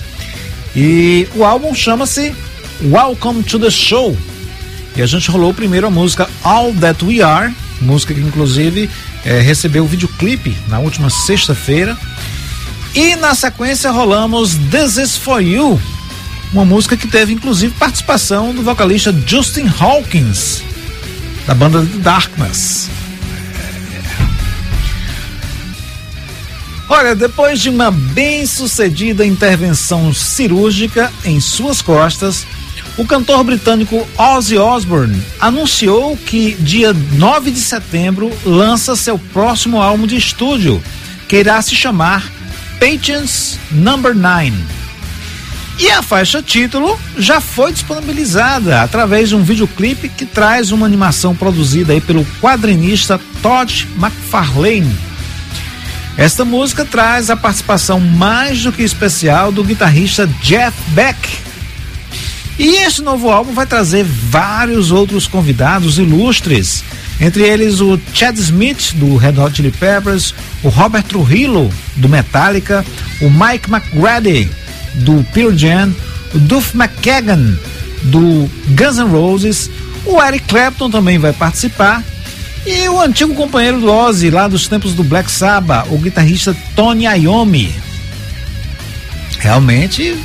E 0.76 1.26
o 1.34 1.42
álbum 1.42 1.74
chama-se 1.74 2.34
Welcome 2.82 3.42
to 3.44 3.58
the 3.58 3.70
Show. 3.70 4.14
E 4.94 5.00
a 5.00 5.06
gente 5.06 5.30
rolou 5.30 5.54
primeiro 5.54 5.86
a 5.86 5.90
música 5.90 6.28
All 6.42 6.74
That 6.74 7.02
We 7.02 7.22
Are, 7.22 7.50
música 7.80 8.12
que 8.12 8.20
inclusive 8.20 8.90
eh, 9.24 9.40
recebeu 9.40 9.84
o 9.84 9.88
videoclipe 9.88 10.54
na 10.68 10.80
última 10.80 11.08
sexta-feira. 11.08 11.96
E 12.94 13.16
na 13.16 13.34
sequência 13.34 13.90
rolamos 13.90 14.58
This 14.70 14.98
Is 14.98 15.16
For 15.16 15.40
You, 15.40 15.80
uma 16.52 16.66
música 16.66 16.94
que 16.94 17.08
teve 17.08 17.32
inclusive 17.32 17.72
participação 17.78 18.54
do 18.54 18.62
vocalista 18.62 19.14
Justin 19.26 19.72
Hawkins, 19.80 20.61
da 21.46 21.54
banda 21.54 21.80
The 21.80 21.98
Darkness. 21.98 22.90
Olha, 26.88 27.14
depois 27.14 27.60
de 27.60 27.70
uma 27.70 27.90
bem 27.90 28.46
sucedida 28.46 29.24
intervenção 29.24 30.12
cirúrgica 30.12 31.10
em 31.24 31.40
suas 31.40 31.80
costas, 31.80 32.46
o 32.98 33.06
cantor 33.06 33.42
britânico 33.44 34.06
Ozzy 34.18 34.58
Osbourne 34.58 35.22
anunciou 35.40 36.16
que 36.16 36.54
dia 36.60 36.92
9 36.92 37.50
de 37.50 37.60
setembro 37.60 38.30
lança 38.44 38.94
seu 38.94 39.18
próximo 39.18 39.80
álbum 39.80 40.06
de 40.06 40.16
estúdio, 40.16 40.82
que 41.28 41.36
irá 41.36 41.62
se 41.62 41.74
chamar 41.74 42.30
Patience 42.78 43.58
Number 43.70 44.14
9. 44.14 44.81
E 45.78 45.90
a 45.90 46.02
faixa 46.02 46.42
título 46.42 46.98
já 47.18 47.40
foi 47.40 47.72
disponibilizada 47.72 48.82
através 48.82 49.30
de 49.30 49.36
um 49.36 49.42
videoclipe 49.42 50.08
que 50.08 50.26
traz 50.26 50.70
uma 50.70 50.86
animação 50.86 51.34
produzida 51.34 51.92
aí 51.92 52.00
pelo 52.00 52.24
quadrinista 52.40 53.20
Todd 53.40 53.88
McFarlane. 53.96 54.94
Esta 56.16 56.44
música 56.44 56.84
traz 56.84 57.30
a 57.30 57.36
participação 57.36 57.98
mais 57.98 58.62
do 58.62 58.72
que 58.72 58.82
especial 58.82 59.50
do 59.50 59.64
guitarrista 59.64 60.26
Jeff 60.42 60.76
Beck. 60.88 61.18
E 62.58 62.76
este 62.76 63.00
novo 63.00 63.30
álbum 63.30 63.52
vai 63.52 63.64
trazer 63.64 64.04
vários 64.04 64.90
outros 64.90 65.26
convidados 65.26 65.98
ilustres, 65.98 66.84
entre 67.18 67.44
eles 67.44 67.80
o 67.80 67.98
Chad 68.12 68.36
Smith 68.36 68.92
do 68.94 69.16
Red 69.16 69.40
Hot 69.40 69.56
Chili 69.56 69.70
Peppers, 69.70 70.34
o 70.62 70.68
Robert 70.68 71.04
Trujillo 71.04 71.72
do 71.96 72.10
Metallica, 72.10 72.84
o 73.22 73.30
Mike 73.30 73.70
McGrady 73.70 74.50
do 74.94 75.24
Pearl 75.32 75.56
Jam, 75.56 75.94
o 76.34 76.38
Duff 76.38 76.76
McKagan 76.76 77.58
do 78.04 78.50
Guns 78.68 78.96
N' 78.98 79.10
Roses, 79.10 79.70
o 80.04 80.20
Eric 80.22 80.46
Clapton 80.46 80.90
também 80.90 81.18
vai 81.18 81.32
participar 81.32 82.02
e 82.64 82.88
o 82.88 83.00
antigo 83.00 83.34
companheiro 83.34 83.80
do 83.80 83.90
Ozzy 83.90 84.30
lá 84.30 84.46
dos 84.46 84.68
tempos 84.68 84.94
do 84.94 85.02
Black 85.02 85.30
Sabbath, 85.30 85.88
o 85.90 85.98
guitarrista 85.98 86.56
Tony 86.76 87.04
Iommi. 87.06 87.74
Realmente, 89.40 90.16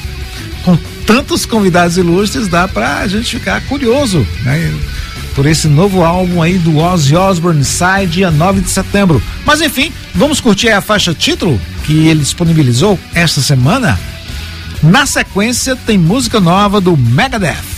com 0.64 0.78
tantos 1.06 1.46
convidados 1.46 1.98
ilustres, 1.98 2.48
dá 2.48 2.68
pra 2.68 3.08
gente 3.08 3.38
ficar 3.40 3.62
curioso, 3.62 4.26
né? 4.44 4.72
Por 5.34 5.48
esse 5.48 5.68
novo 5.68 6.04
álbum 6.04 6.42
aí 6.42 6.58
do 6.60 6.78
Ozzy 6.78 7.16
Osbourne, 7.16 7.64
sai 7.64 8.06
dia 8.06 8.30
9 8.30 8.62
de 8.62 8.70
setembro. 8.70 9.22
Mas 9.46 9.62
enfim, 9.62 9.92
vamos 10.14 10.40
curtir 10.40 10.70
a 10.70 10.82
faixa 10.82 11.14
título 11.14 11.60
que 11.86 12.08
ele 12.08 12.20
disponibilizou 12.20 13.00
esta 13.16 13.42
semana? 13.42 14.00
Na 14.84 15.06
sequência, 15.06 15.76
tem 15.76 15.98
música 15.98 16.40
nova 16.40 16.80
do 16.80 16.96
Megadeth. 16.96 17.77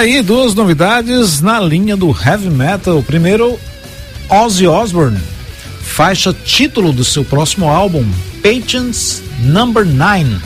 Aí 0.00 0.22
duas 0.22 0.54
novidades 0.54 1.42
na 1.42 1.60
linha 1.60 1.94
do 1.94 2.08
heavy 2.08 2.48
metal. 2.48 3.02
Primeiro, 3.02 3.60
Ozzy 4.30 4.66
Osbourne, 4.66 5.20
faixa 5.82 6.32
título 6.32 6.90
do 6.90 7.04
seu 7.04 7.22
próximo 7.22 7.68
álbum, 7.68 8.06
Patience 8.42 9.22
Number 9.40 9.84
9. 9.84 10.38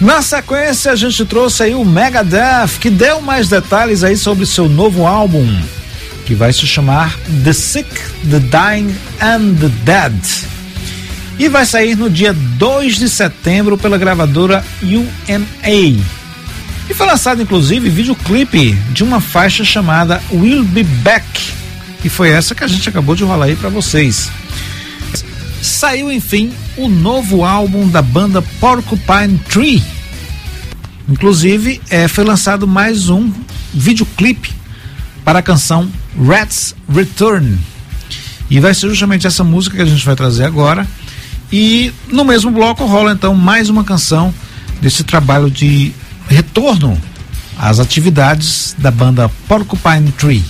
Na 0.00 0.20
sequência, 0.22 0.90
a 0.90 0.96
gente 0.96 1.24
trouxe 1.24 1.62
aí 1.62 1.74
o 1.74 1.84
Megadeth, 1.84 2.80
que 2.80 2.90
deu 2.90 3.20
mais 3.20 3.48
detalhes 3.48 4.02
aí 4.02 4.16
sobre 4.16 4.44
seu 4.44 4.68
novo 4.68 5.06
álbum, 5.06 5.46
que 6.26 6.34
vai 6.34 6.52
se 6.52 6.66
chamar 6.66 7.16
The 7.44 7.52
Sick, 7.52 7.88
The 8.28 8.40
Dying 8.40 8.92
and 9.20 9.54
The 9.54 9.68
Dead. 9.84 10.14
E 11.38 11.48
vai 11.48 11.64
sair 11.64 11.96
no 11.96 12.10
dia 12.10 12.32
2 12.32 12.96
de 12.96 13.08
setembro 13.08 13.78
pela 13.78 13.96
gravadora 13.96 14.64
UMA. 14.82 16.04
E 16.94 16.96
foi 16.96 17.08
lançado 17.08 17.42
inclusive 17.42 17.90
videoclipe 17.90 18.72
de 18.92 19.02
uma 19.02 19.20
faixa 19.20 19.64
chamada 19.64 20.22
Will 20.30 20.62
Be 20.62 20.84
Back, 20.84 21.52
e 22.04 22.08
foi 22.08 22.30
essa 22.30 22.54
que 22.54 22.62
a 22.62 22.68
gente 22.68 22.88
acabou 22.88 23.16
de 23.16 23.24
rolar 23.24 23.46
aí 23.46 23.56
para 23.56 23.68
vocês. 23.68 24.30
Saiu 25.60 26.12
enfim 26.12 26.52
o 26.76 26.88
novo 26.88 27.44
álbum 27.44 27.88
da 27.88 28.00
banda 28.00 28.40
Porcupine 28.60 29.36
Tree. 29.50 29.82
Inclusive, 31.08 31.80
é, 31.90 32.06
foi 32.06 32.22
lançado 32.22 32.64
mais 32.64 33.08
um 33.08 33.28
videoclipe 33.72 34.52
para 35.24 35.40
a 35.40 35.42
canção 35.42 35.90
Rats 36.16 36.76
Return. 36.88 37.58
E 38.48 38.60
vai 38.60 38.72
ser 38.72 38.88
justamente 38.88 39.26
essa 39.26 39.42
música 39.42 39.74
que 39.74 39.82
a 39.82 39.86
gente 39.86 40.06
vai 40.06 40.14
trazer 40.14 40.44
agora. 40.44 40.86
E 41.50 41.92
no 42.06 42.24
mesmo 42.24 42.52
bloco 42.52 42.86
rola 42.86 43.10
então 43.10 43.34
mais 43.34 43.68
uma 43.68 43.82
canção 43.82 44.32
desse 44.80 45.02
trabalho 45.02 45.50
de 45.50 45.92
retorno 46.34 47.00
às 47.56 47.78
atividades 47.78 48.74
da 48.76 48.90
banda 48.90 49.30
Porcupine 49.46 50.10
Tree. 50.18 50.42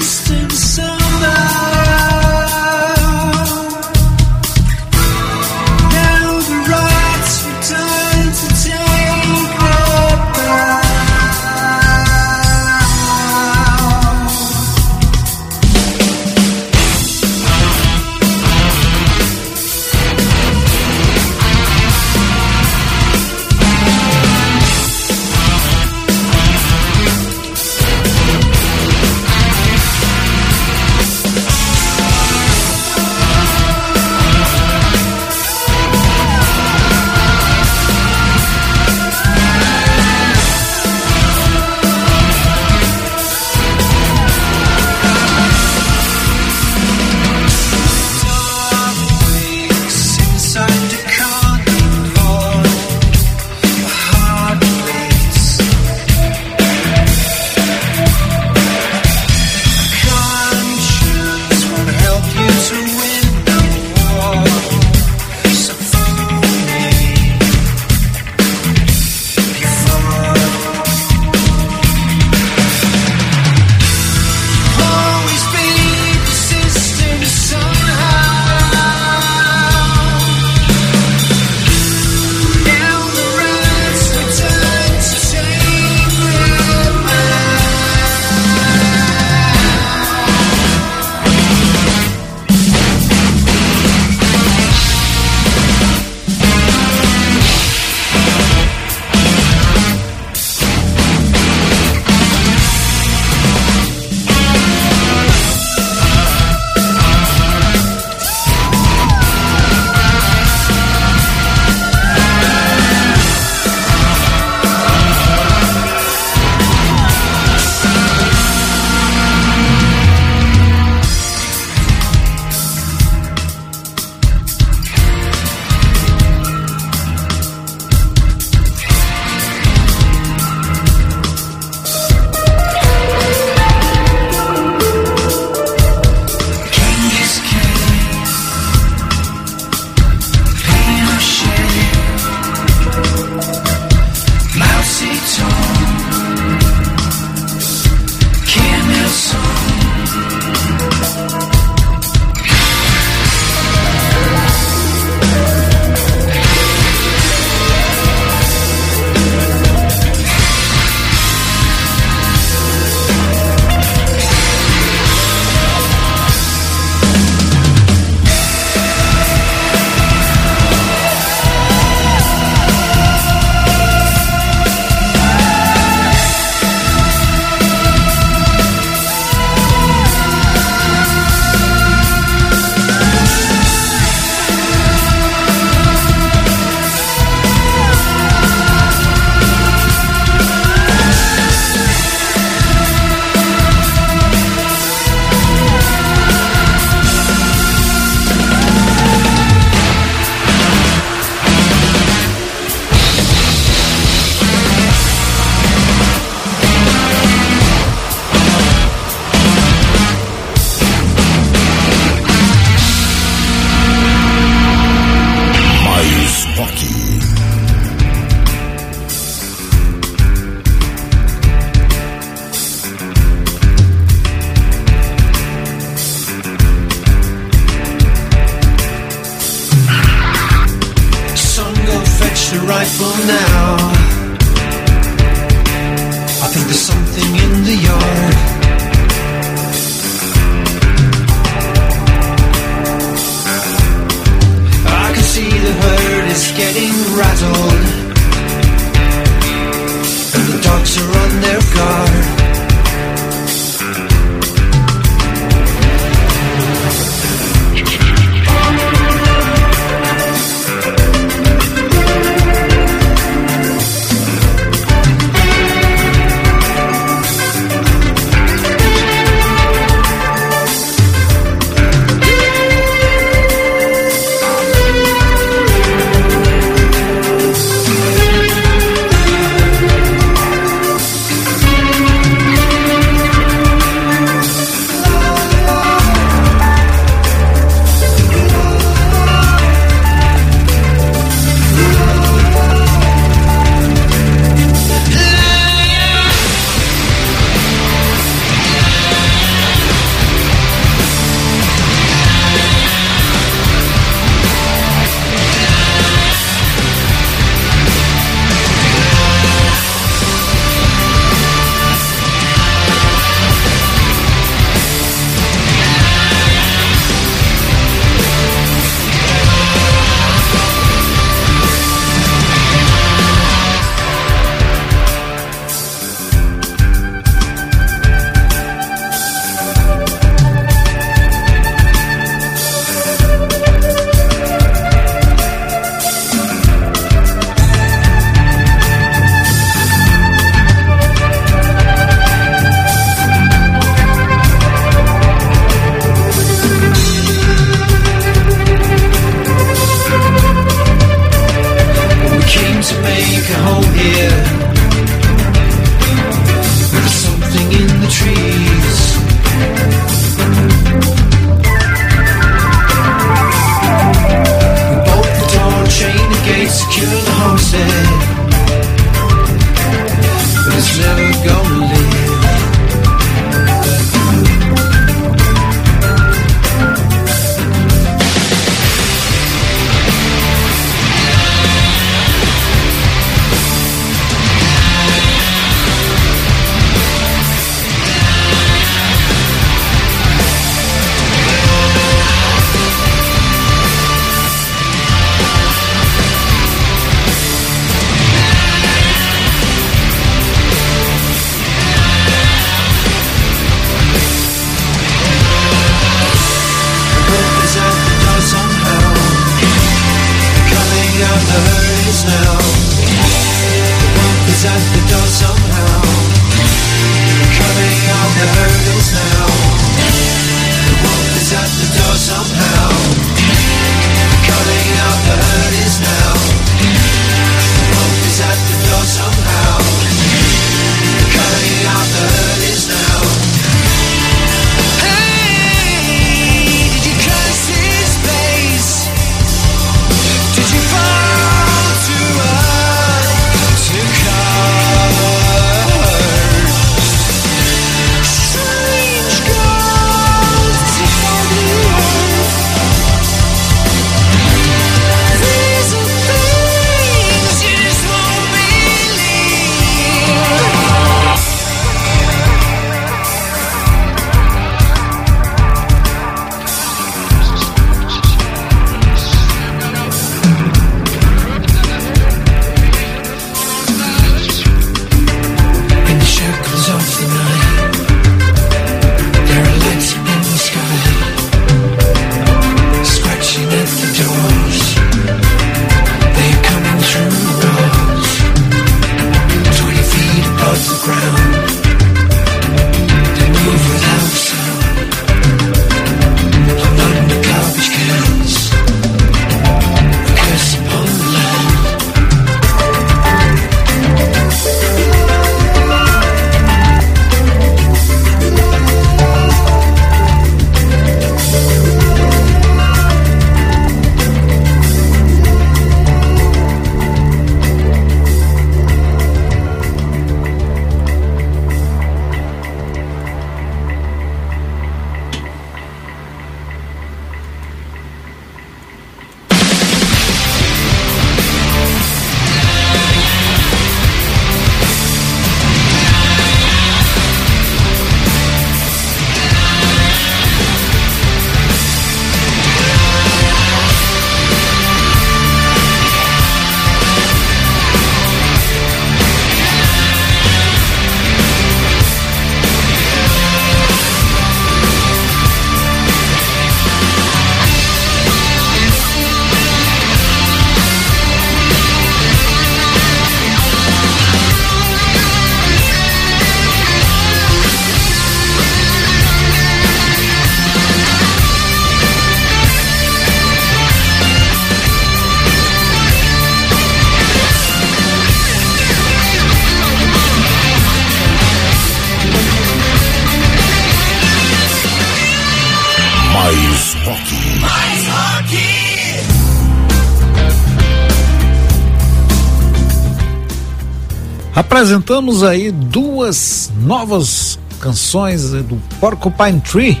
apresentamos 594.70 595.42
aí 595.42 595.72
duas 595.72 596.70
novas 596.82 597.58
canções 597.80 598.52
né, 598.52 598.62
do 598.62 598.76
Porcupine 599.00 599.60
Tree 599.60 600.00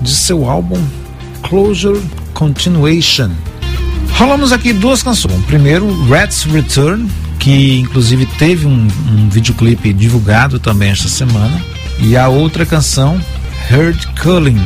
de 0.00 0.14
seu 0.14 0.48
álbum 0.48 0.80
Closure 1.42 2.00
Continuation. 2.32 3.32
Rolamos 4.12 4.52
aqui 4.52 4.72
duas 4.72 5.02
canções. 5.02 5.44
Primeiro, 5.46 5.90
Rats 6.04 6.44
Return, 6.44 7.10
que 7.40 7.80
inclusive 7.80 8.24
teve 8.38 8.66
um, 8.66 8.86
um 9.10 9.28
videoclipe 9.28 9.92
divulgado 9.92 10.60
também 10.60 10.90
esta 10.90 11.08
semana, 11.08 11.60
e 11.98 12.16
a 12.16 12.28
outra 12.28 12.64
canção, 12.64 13.20
Heard 13.68 14.06
Culling, 14.22 14.60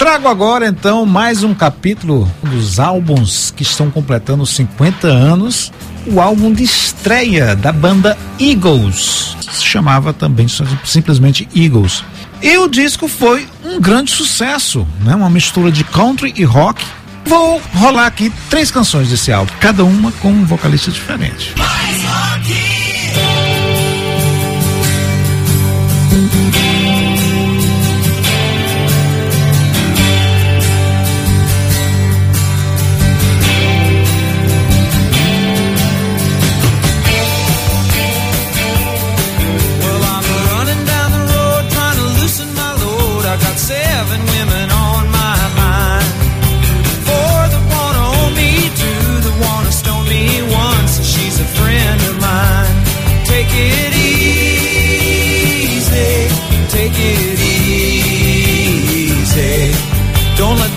Trago 0.00 0.28
agora 0.28 0.66
então 0.66 1.04
mais 1.04 1.44
um 1.44 1.52
capítulo 1.52 2.26
dos 2.42 2.80
álbuns 2.80 3.50
que 3.54 3.62
estão 3.62 3.90
completando 3.90 4.46
50 4.46 5.06
anos. 5.06 5.70
O 6.06 6.22
álbum 6.22 6.54
de 6.54 6.64
estreia 6.64 7.54
da 7.54 7.70
banda 7.70 8.16
Eagles. 8.40 9.36
Se 9.52 9.62
chamava 9.62 10.14
também 10.14 10.46
simplesmente 10.86 11.46
Eagles. 11.54 12.02
E 12.40 12.56
o 12.56 12.66
disco 12.66 13.08
foi 13.08 13.46
um 13.62 13.78
grande 13.78 14.10
sucesso, 14.10 14.88
né? 15.00 15.14
Uma 15.14 15.28
mistura 15.28 15.70
de 15.70 15.84
country 15.84 16.32
e 16.34 16.44
rock. 16.44 16.82
Vou 17.26 17.60
rolar 17.74 18.06
aqui 18.06 18.32
três 18.48 18.70
canções 18.70 19.10
desse 19.10 19.30
álbum, 19.30 19.52
cada 19.60 19.84
uma 19.84 20.10
com 20.12 20.30
um 20.30 20.46
vocalista 20.46 20.90
diferente. 20.90 21.52
Mais 21.58 22.02
rock! 22.04 22.79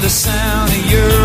the 0.02 0.10
sound 0.10 0.70
of 0.72 0.92
your 0.92 1.23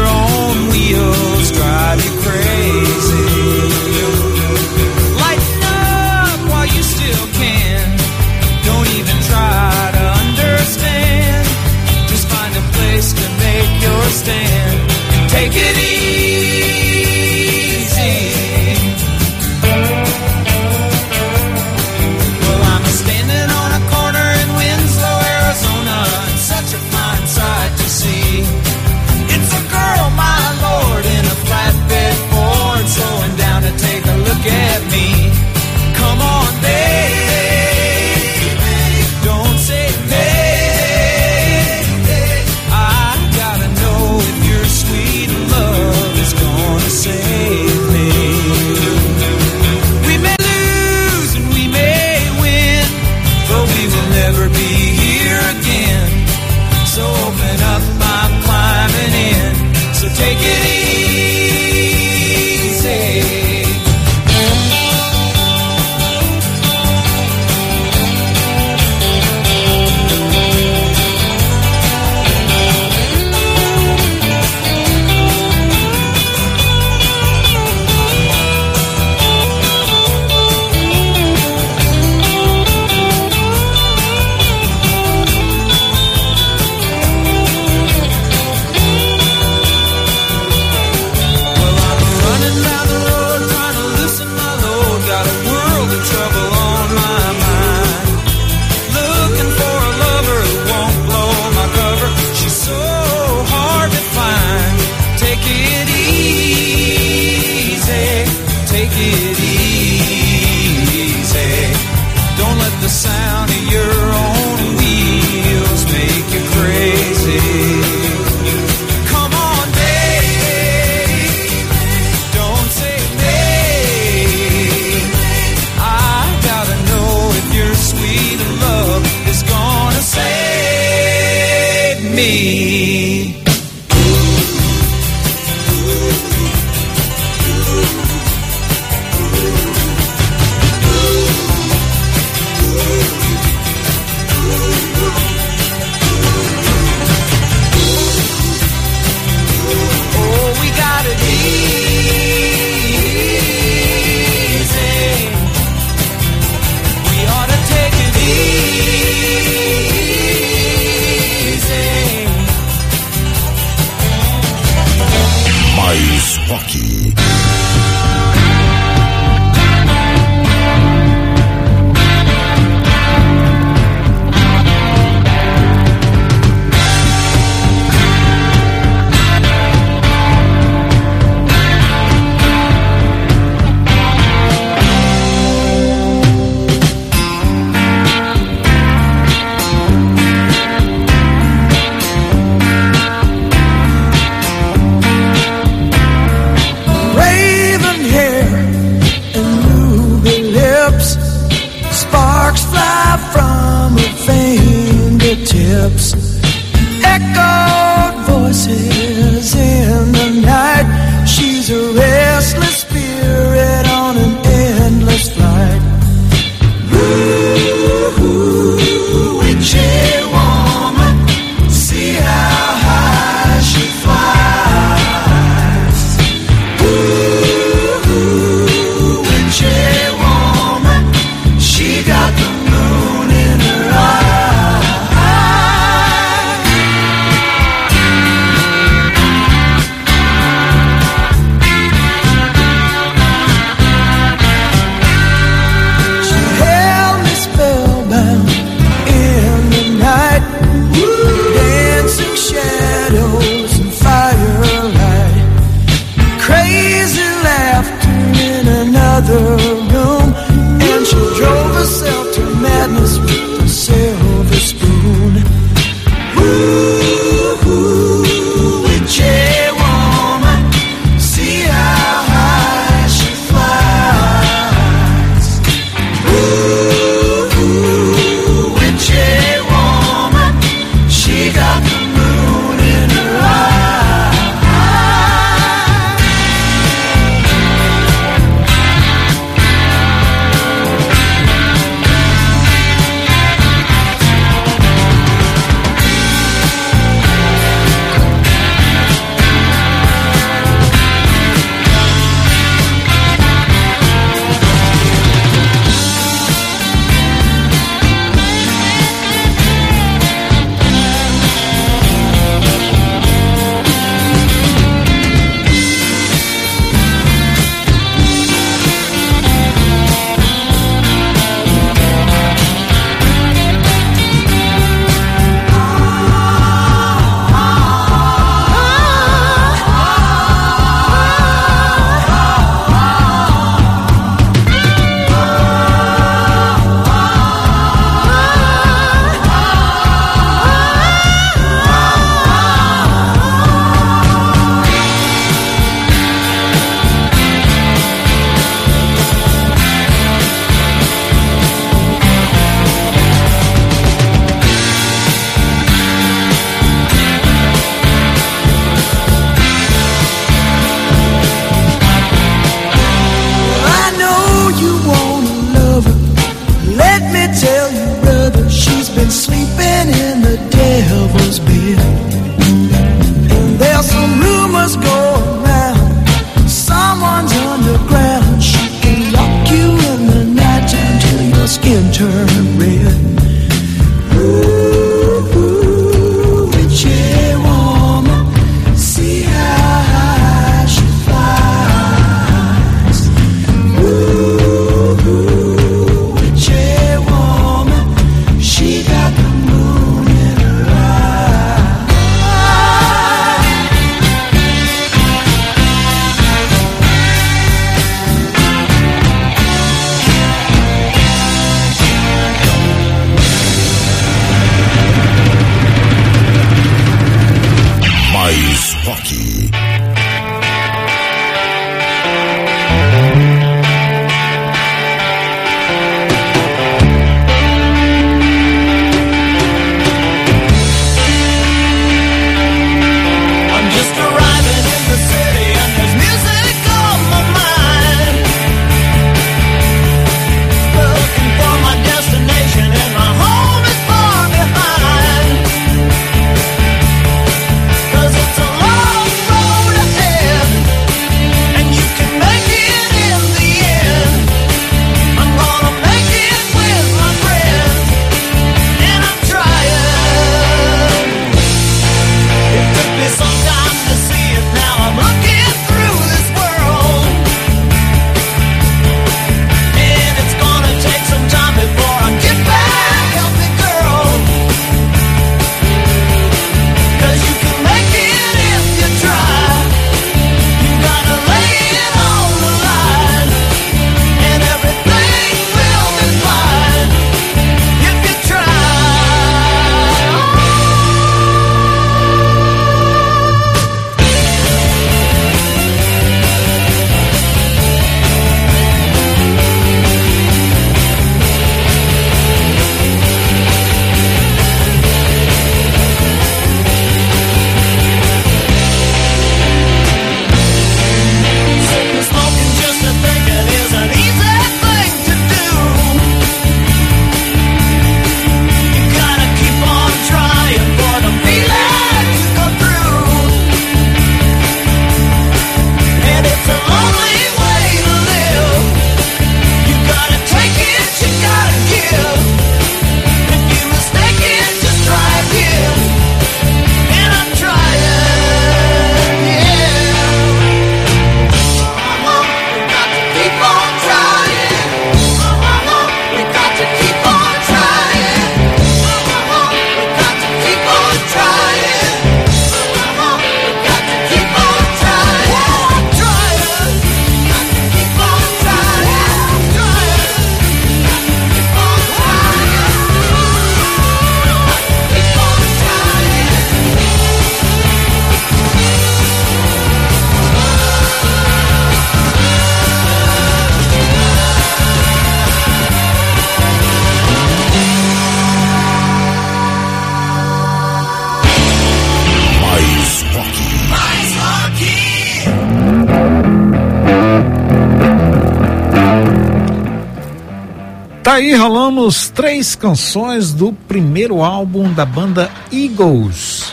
aí, 591.39 591.55
rolamos 591.55 592.29
três 592.29 592.75
canções 592.75 593.53
do 593.53 593.73
primeiro 593.73 594.43
álbum 594.43 594.93
da 594.93 595.07
banda 595.07 595.49
Eagles. 595.73 596.73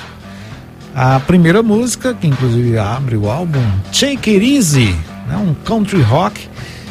A 0.95 1.19
primeira 1.19 1.61
música, 1.61 2.15
que 2.15 2.25
inclusive 2.25 2.75
abre 2.75 3.15
o 3.15 3.29
álbum, 3.29 3.61
Take 3.91 4.35
It 4.35 4.55
Easy, 4.55 4.95
né, 5.27 5.37
um 5.37 5.53
country 5.53 6.01
rock, 6.01 6.49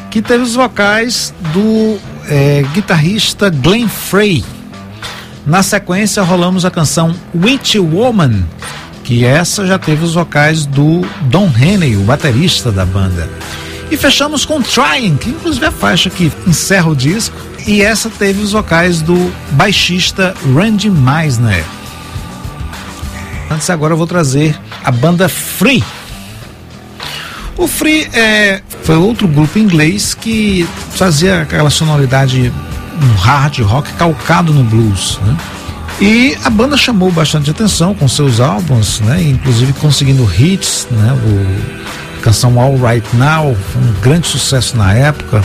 que 0.09 0.23
teve 0.23 0.45
os 0.45 0.55
vocais 0.55 1.35
do 1.53 1.99
eh, 2.29 2.65
guitarrista 2.73 3.51
Glenn 3.51 3.89
Frey. 3.89 4.45
Na 5.45 5.61
sequência, 5.65 6.23
rolamos 6.23 6.65
a 6.65 6.71
canção 6.71 7.13
Witch 7.35 7.75
Woman, 7.75 8.45
que 9.03 9.25
essa 9.25 9.67
já 9.67 9.81
teve 9.81 10.05
os 10.05 10.15
vocais 10.15 10.65
do 10.65 11.01
Don 11.23 11.51
Henley, 11.61 11.97
o 11.97 12.03
baterista 12.03 12.71
da 12.71 12.87
banda. 12.87 13.29
E 13.91 13.97
fechamos 13.97 14.47
com 14.47 14.63
Trying, 14.63 15.17
que 15.17 15.31
inclusive 15.31 15.65
é 15.65 15.69
a 15.69 15.73
faixa 15.73 16.09
que 16.09 16.31
encerra 16.47 16.89
o 16.89 16.95
disco, 16.97 17.37
e 17.66 17.82
essa 17.82 18.11
teve 18.11 18.43
os 18.43 18.53
vocais 18.53 19.01
do 19.01 19.32
baixista 19.53 20.35
Randy 20.55 20.91
Meisner. 20.91 21.65
Antes 23.51 23.69
agora 23.70 23.93
eu 23.93 23.97
vou 23.97 24.07
trazer 24.07 24.59
a 24.82 24.91
banda 24.91 25.28
Free. 25.28 25.82
O 27.57 27.66
Free 27.66 28.09
é, 28.12 28.61
foi 28.82 28.97
outro 28.97 29.28
grupo 29.28 29.59
inglês 29.59 30.12
que 30.12 30.69
fazia 30.91 31.43
aquela 31.43 31.70
sonoridade 31.70 32.53
um 33.01 33.15
hard 33.16 33.59
rock 33.61 33.93
calcado 33.95 34.53
no 34.53 34.65
blues, 34.65 35.19
né? 35.23 35.36
E 36.01 36.36
a 36.45 36.51
banda 36.51 36.77
chamou 36.77 37.11
bastante 37.11 37.51
atenção 37.51 37.95
com 37.95 38.09
seus 38.09 38.41
álbuns, 38.41 39.01
né? 39.01 39.23
Inclusive 39.23 39.73
conseguindo 39.74 40.28
hits, 40.39 40.89
né? 40.91 41.12
O 41.12 41.85
a 42.19 42.20
canção 42.24 42.59
All 42.59 42.77
Right 42.77 43.07
Now 43.16 43.51
um 43.51 44.01
grande 44.01 44.27
sucesso 44.27 44.77
na 44.77 44.93
época. 44.95 45.43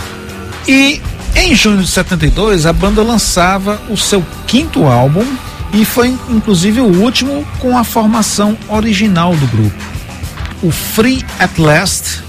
E 0.67 1.01
em 1.39 1.55
junho 1.55 1.81
de 1.81 1.87
72 1.87 2.65
a 2.65 2.73
banda 2.73 3.01
lançava 3.01 3.79
o 3.89 3.95
seu 3.95 4.23
quinto 4.45 4.85
álbum 4.85 5.25
e 5.73 5.85
foi 5.85 6.09
inclusive 6.29 6.81
o 6.81 7.01
último 7.01 7.45
com 7.59 7.77
a 7.77 7.83
formação 7.83 8.57
original 8.67 9.35
do 9.35 9.47
grupo. 9.47 9.83
O 10.61 10.69
Free 10.69 11.23
at 11.39 11.57
Last, 11.57 12.21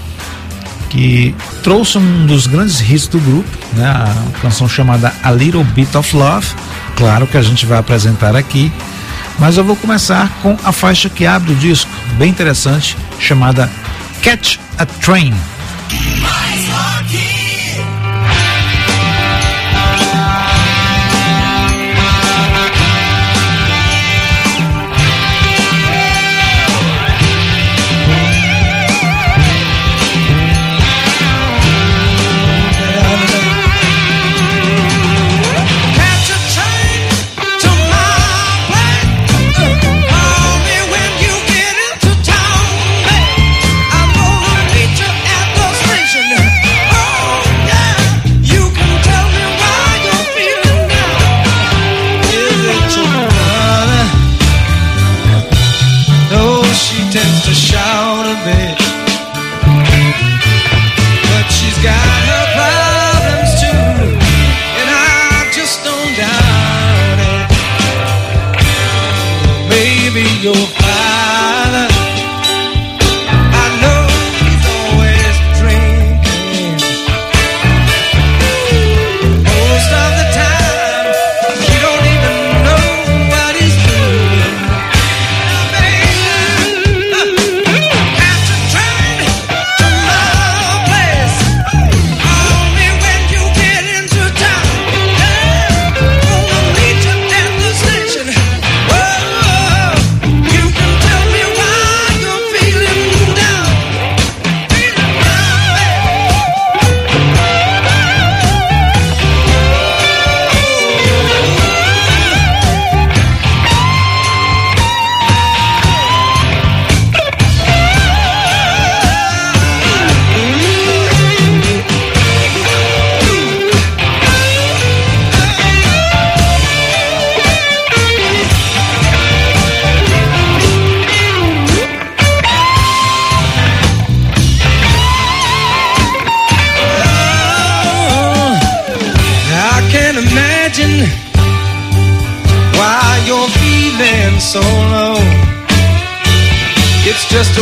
que 0.89 1.35
trouxe 1.61 1.97
um 1.97 2.25
dos 2.25 2.47
grandes 2.47 2.79
hits 2.79 3.07
do 3.07 3.19
grupo, 3.19 3.49
né? 3.73 3.85
a 3.85 4.41
canção 4.41 4.69
chamada 4.69 5.13
A 5.21 5.31
Little 5.31 5.63
Bit 5.63 5.97
of 5.97 6.15
Love, 6.15 6.47
claro 6.95 7.27
que 7.27 7.37
a 7.37 7.41
gente 7.41 7.65
vai 7.65 7.79
apresentar 7.79 8.35
aqui, 8.35 8.71
mas 9.37 9.57
eu 9.57 9.63
vou 9.63 9.75
começar 9.75 10.29
com 10.41 10.57
a 10.63 10.71
faixa 10.71 11.09
que 11.09 11.25
abre 11.25 11.51
o 11.51 11.55
disco, 11.55 11.91
bem 12.17 12.29
interessante, 12.29 12.97
chamada 13.19 13.69
Catch 14.21 14.57
a 14.77 14.85
Train. 14.85 15.33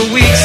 weeks. 0.08 0.39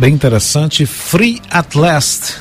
Bem 0.00 0.14
interessante, 0.14 0.86
Free 0.86 1.42
at 1.50 1.74
Last. 1.74 2.36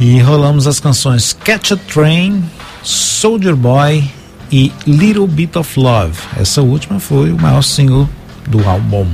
E 0.00 0.18
rolamos 0.18 0.66
as 0.66 0.80
canções 0.80 1.32
Catch 1.32 1.70
a 1.70 1.76
Train, 1.76 2.42
Soldier 2.82 3.54
Boy 3.54 4.10
e 4.50 4.72
Little 4.84 5.28
Bit 5.28 5.58
of 5.58 5.78
Love. 5.78 6.18
Essa 6.36 6.60
última 6.60 6.98
foi 6.98 7.30
o 7.30 7.40
maior 7.40 7.62
single 7.62 8.08
do 8.48 8.68
álbum. 8.68 9.06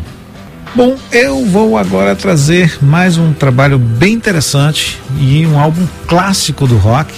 Bom, 0.74 0.96
eu 1.12 1.44
vou 1.44 1.76
agora 1.76 2.16
trazer 2.16 2.82
mais 2.82 3.18
um 3.18 3.34
trabalho 3.34 3.78
bem 3.78 4.14
interessante 4.14 4.98
e 5.20 5.46
um 5.46 5.58
álbum 5.58 5.86
clássico 6.06 6.66
do 6.66 6.78
rock 6.78 7.12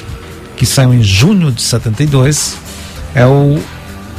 que 0.56 0.66
saiu 0.66 0.92
em 0.92 1.02
junho 1.02 1.52
de 1.52 1.62
72. 1.62 2.56
É 3.14 3.24
o 3.24 3.56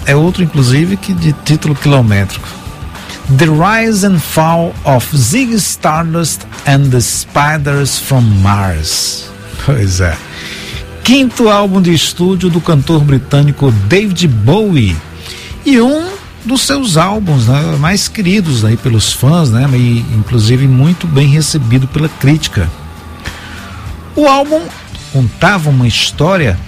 é 0.05 0.15
outro 0.15 0.41
inclusive 0.41 0.95
que 0.95 1.13
de 1.13 1.33
título 1.33 1.75
quilométrico. 1.75 2.47
The 3.37 3.45
Rise 3.45 4.05
and 4.05 4.19
Fall 4.19 4.73
of 4.83 5.15
Ziggy 5.15 5.57
Stardust 5.57 6.45
and 6.65 6.91
the 6.91 6.99
Spiders 6.99 7.97
from 7.97 8.23
Mars. 8.41 9.29
Pois 9.65 10.01
é. 10.01 10.17
Quinto 11.03 11.47
álbum 11.47 11.81
de 11.81 11.93
estúdio 11.93 12.49
do 12.49 12.59
cantor 12.59 13.01
britânico 13.01 13.71
David 13.87 14.27
Bowie 14.27 14.97
e 15.65 15.79
um 15.79 16.09
dos 16.43 16.63
seus 16.63 16.97
álbuns 16.97 17.47
né, 17.47 17.77
mais 17.79 18.07
queridos 18.07 18.65
aí 18.65 18.75
pelos 18.75 19.13
fãs, 19.13 19.49
né, 19.49 19.69
e 19.73 19.99
inclusive 20.13 20.67
muito 20.67 21.07
bem 21.07 21.27
recebido 21.27 21.87
pela 21.87 22.09
crítica. 22.09 22.69
O 24.15 24.27
álbum 24.27 24.61
contava 25.13 25.69
uma 25.69 25.87
história 25.87 26.59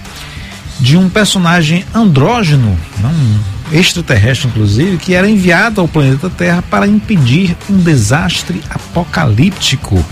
de 0.80 0.96
um 0.96 1.10
personagem 1.10 1.84
andrógeno, 1.94 2.78
né, 2.98 3.08
um 3.08 3.53
extraterrestre 3.72 4.48
inclusive, 4.48 4.98
que 4.98 5.14
era 5.14 5.28
enviado 5.28 5.80
ao 5.80 5.88
planeta 5.88 6.30
Terra 6.30 6.62
para 6.70 6.86
impedir 6.86 7.56
um 7.68 7.76
desastre 7.76 8.60
apocalíptico. 8.70 10.04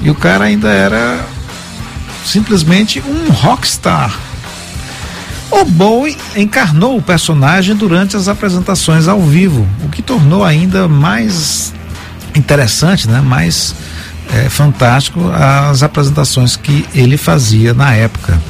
E 0.00 0.10
o 0.10 0.14
cara 0.14 0.44
ainda 0.44 0.68
era 0.68 1.24
simplesmente 2.24 3.02
um 3.06 3.30
rockstar. 3.32 4.18
O 5.50 5.64
Bowie 5.64 6.16
encarnou 6.36 6.96
o 6.96 7.02
personagem 7.02 7.74
durante 7.74 8.16
as 8.16 8.28
apresentações 8.28 9.08
ao 9.08 9.20
vivo, 9.20 9.66
o 9.84 9.88
que 9.88 10.00
tornou 10.00 10.44
ainda 10.44 10.86
mais 10.86 11.74
interessante, 12.34 13.08
né? 13.08 13.20
mais 13.20 13.74
é, 14.32 14.48
fantástico 14.48 15.20
as 15.32 15.82
apresentações 15.82 16.56
que 16.56 16.86
ele 16.94 17.16
fazia 17.16 17.74
na 17.74 17.92
época. 17.92 18.40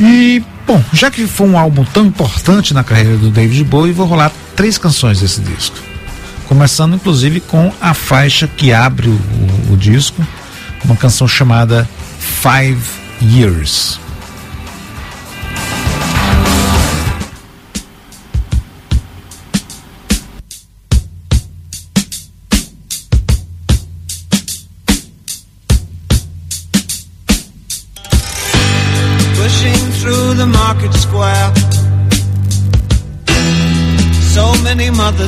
E, 0.00 0.42
bom, 0.68 0.84
já 0.92 1.10
que 1.10 1.26
foi 1.26 1.48
um 1.48 1.58
álbum 1.58 1.82
tão 1.82 2.04
importante 2.04 2.74
na 2.74 2.84
carreira 2.84 3.16
do 3.16 3.30
David 3.30 3.64
Bowie, 3.64 3.90
vou 3.90 4.06
rolar 4.06 4.30
três 4.54 4.76
canções 4.76 5.20
desse 5.20 5.40
disco. 5.40 5.76
Começando, 6.46 6.94
inclusive, 6.94 7.40
com 7.40 7.72
a 7.80 7.94
faixa 7.94 8.46
que 8.46 8.70
abre 8.70 9.08
o, 9.08 9.18
o, 9.72 9.76
disco, 9.76 10.22
uma 10.84 10.94
canção 10.94 11.26
chamada 11.26 11.88
Five 12.18 12.82
Years. 13.22 13.98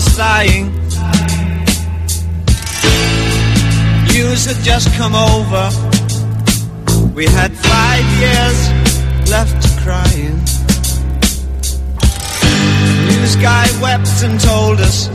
Mothers 0.01 0.16
sighing. 0.16 0.66
News 4.12 4.44
had 4.47 4.56
just 4.64 4.93
come 4.97 5.14
over. 5.14 5.70
We 7.14 7.27
had 7.27 7.52
five 7.52 8.05
years 8.20 9.31
left 9.31 9.62
to 9.62 9.68
crying. 9.82 10.36
News 13.09 13.36
guy 13.36 13.66
wept 13.81 14.22
and 14.22 14.40
told 14.40 14.81
us 14.81 15.09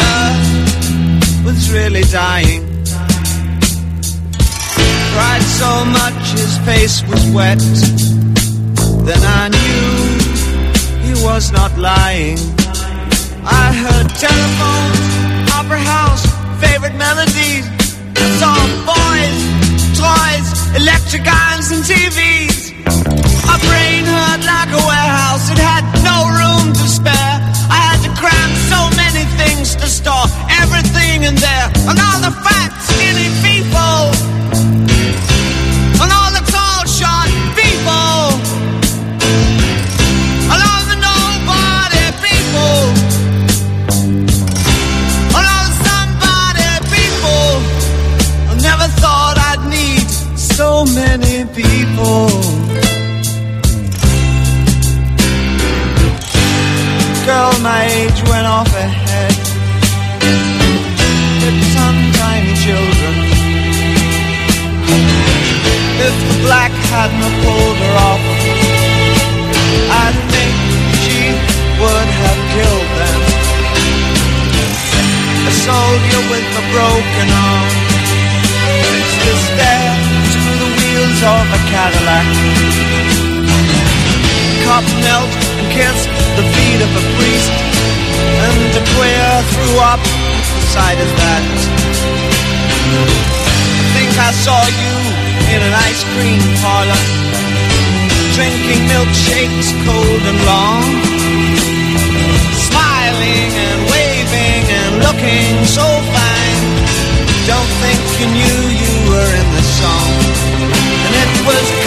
Earth 0.00 1.44
was 1.44 1.72
really 1.72 2.02
dying 2.02 2.68
cried 5.14 5.42
so 5.42 5.84
much 5.84 6.30
his 6.30 6.56
face 6.64 7.02
was 7.02 7.26
wet. 7.32 7.58
Then 9.04 9.22
I 9.22 9.48
knew 9.50 11.06
he 11.06 11.12
was 11.22 11.52
not 11.52 11.76
lying. 11.76 12.38
I 13.44 13.74
heard 13.74 14.08
telephones, 14.14 15.50
opera 15.50 15.78
house, 15.78 16.22
favorite 16.62 16.94
melodies. 16.94 17.66
I 18.14 18.26
saw 18.38 18.54
boys, 18.86 19.38
toys, 19.98 20.48
electric 20.78 21.26
irons 21.26 21.74
and 21.74 21.82
TVs. 21.82 22.70
My 23.46 23.58
brain 23.66 24.06
hurt 24.06 24.42
like 24.46 24.70
a 24.70 24.82
warehouse, 24.86 25.50
it 25.50 25.58
had 25.58 25.82
no 26.06 26.30
room 26.30 26.72
to 26.72 26.86
spare. 26.86 27.36
I 27.66 27.78
had 27.90 27.98
to 28.06 28.12
cram 28.14 28.50
so 28.70 28.80
many 28.94 29.26
things 29.34 29.74
to 29.74 29.86
store 29.90 30.26
everything 30.62 31.24
in 31.24 31.34
there. 31.34 31.66
And 31.90 31.98
all 31.98 32.20
the 32.22 32.30
fat, 32.46 32.70
skinny 32.78 33.26
people. 33.42 34.41
so 50.62 50.84
many 50.94 51.44
people. 51.60 52.26
Girl, 57.26 57.52
my 57.70 57.82
age 57.98 58.20
went 58.30 58.46
off 58.56 58.70
ahead. 58.86 59.34
With 61.42 61.58
some 61.76 61.98
tiny 62.22 62.54
children. 62.64 63.14
If 66.06 66.14
the 66.28 66.36
black 66.46 66.72
hadn't 66.94 67.34
pulled 67.42 67.78
her 67.84 67.94
off, 68.10 68.24
I 70.04 70.08
think 70.32 70.54
she 71.02 71.20
would 71.80 72.08
have 72.22 72.40
killed 72.54 72.90
them. 73.00 73.20
A 75.50 75.52
soldier 75.66 76.22
with 76.30 76.60
a 76.60 76.64
broken 76.74 77.28
arm. 77.50 77.81
rims 81.12 81.22
of 81.22 81.46
a 81.52 81.60
Cadillac. 81.68 82.26
Cop 84.64 84.84
knelt 85.02 85.32
and 85.58 85.68
kissed 85.72 86.08
the 86.36 86.44
feet 86.54 86.80
of 86.80 86.90
a 86.96 87.04
priest, 87.16 87.52
and 88.46 88.72
a 88.76 88.84
queer 88.94 89.28
threw 89.52 89.74
up 89.80 90.00
beside 90.60 90.98
of 91.00 91.10
that. 91.20 91.44
I 93.02 93.88
think 93.94 94.12
I 94.18 94.32
saw 94.32 94.60
you 94.80 94.94
in 95.52 95.60
an 95.60 95.74
ice 95.88 96.02
cream 96.14 96.40
parlor, 96.62 97.02
drinking 98.36 98.82
milkshakes 98.88 99.68
cold 99.84 100.22
and 100.30 100.40
long, 100.48 100.84
smiling 102.56 103.50
and 103.52 103.80
waving 103.90 104.64
and 104.80 104.92
looking 105.06 105.64
so 105.64 105.84
fine. 106.14 106.62
Don't 107.44 107.72
think 107.82 108.00
you 108.20 108.26
knew 108.38 108.60
you 108.70 109.10
were 109.10 109.32
in 109.40 109.48
the 109.56 109.62
song 109.62 110.91
it 111.24 111.46
was 111.46 111.81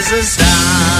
as 0.00 0.12
a 0.12 0.22
star. 0.22 0.99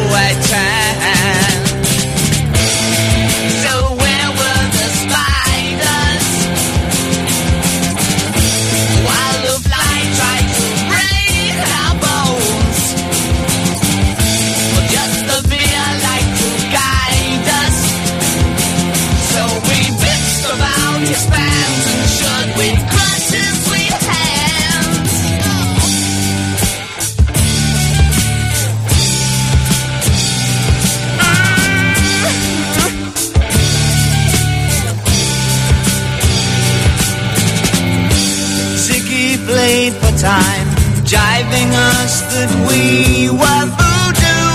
for 39.99 40.11
time, 40.17 40.67
jiving 41.03 41.71
us 41.91 42.21
that 42.33 42.51
we 42.67 43.29
were 43.29 43.65
voodoo. 43.79 44.51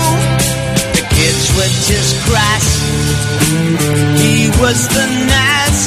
The 0.97 1.03
kids 1.13 1.43
were 1.57 1.73
just 1.89 2.13
crass. 2.25 2.67
He 4.21 4.49
was 4.61 4.87
the 4.89 5.05
nas 5.29 5.77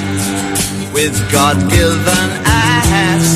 with 0.93 1.17
God-given 1.33 2.29
ass. 2.47 3.29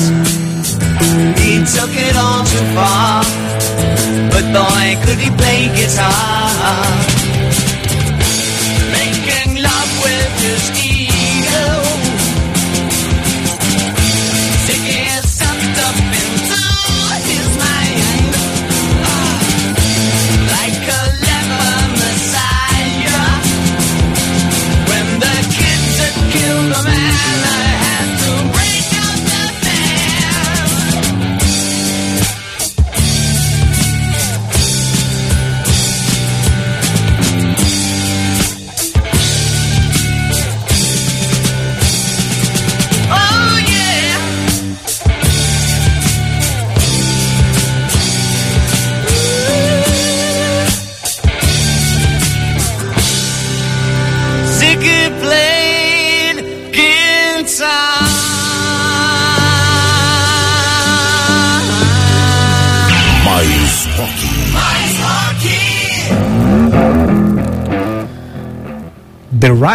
He 1.41 1.59
took 1.75 1.93
it 1.93 2.15
all 2.15 2.43
too 2.43 2.65
far, 2.75 3.23
but 4.31 4.45
boy, 4.53 4.85
could 5.05 5.19
he 5.19 5.29
play 5.35 5.67
guitar. 5.75 7.24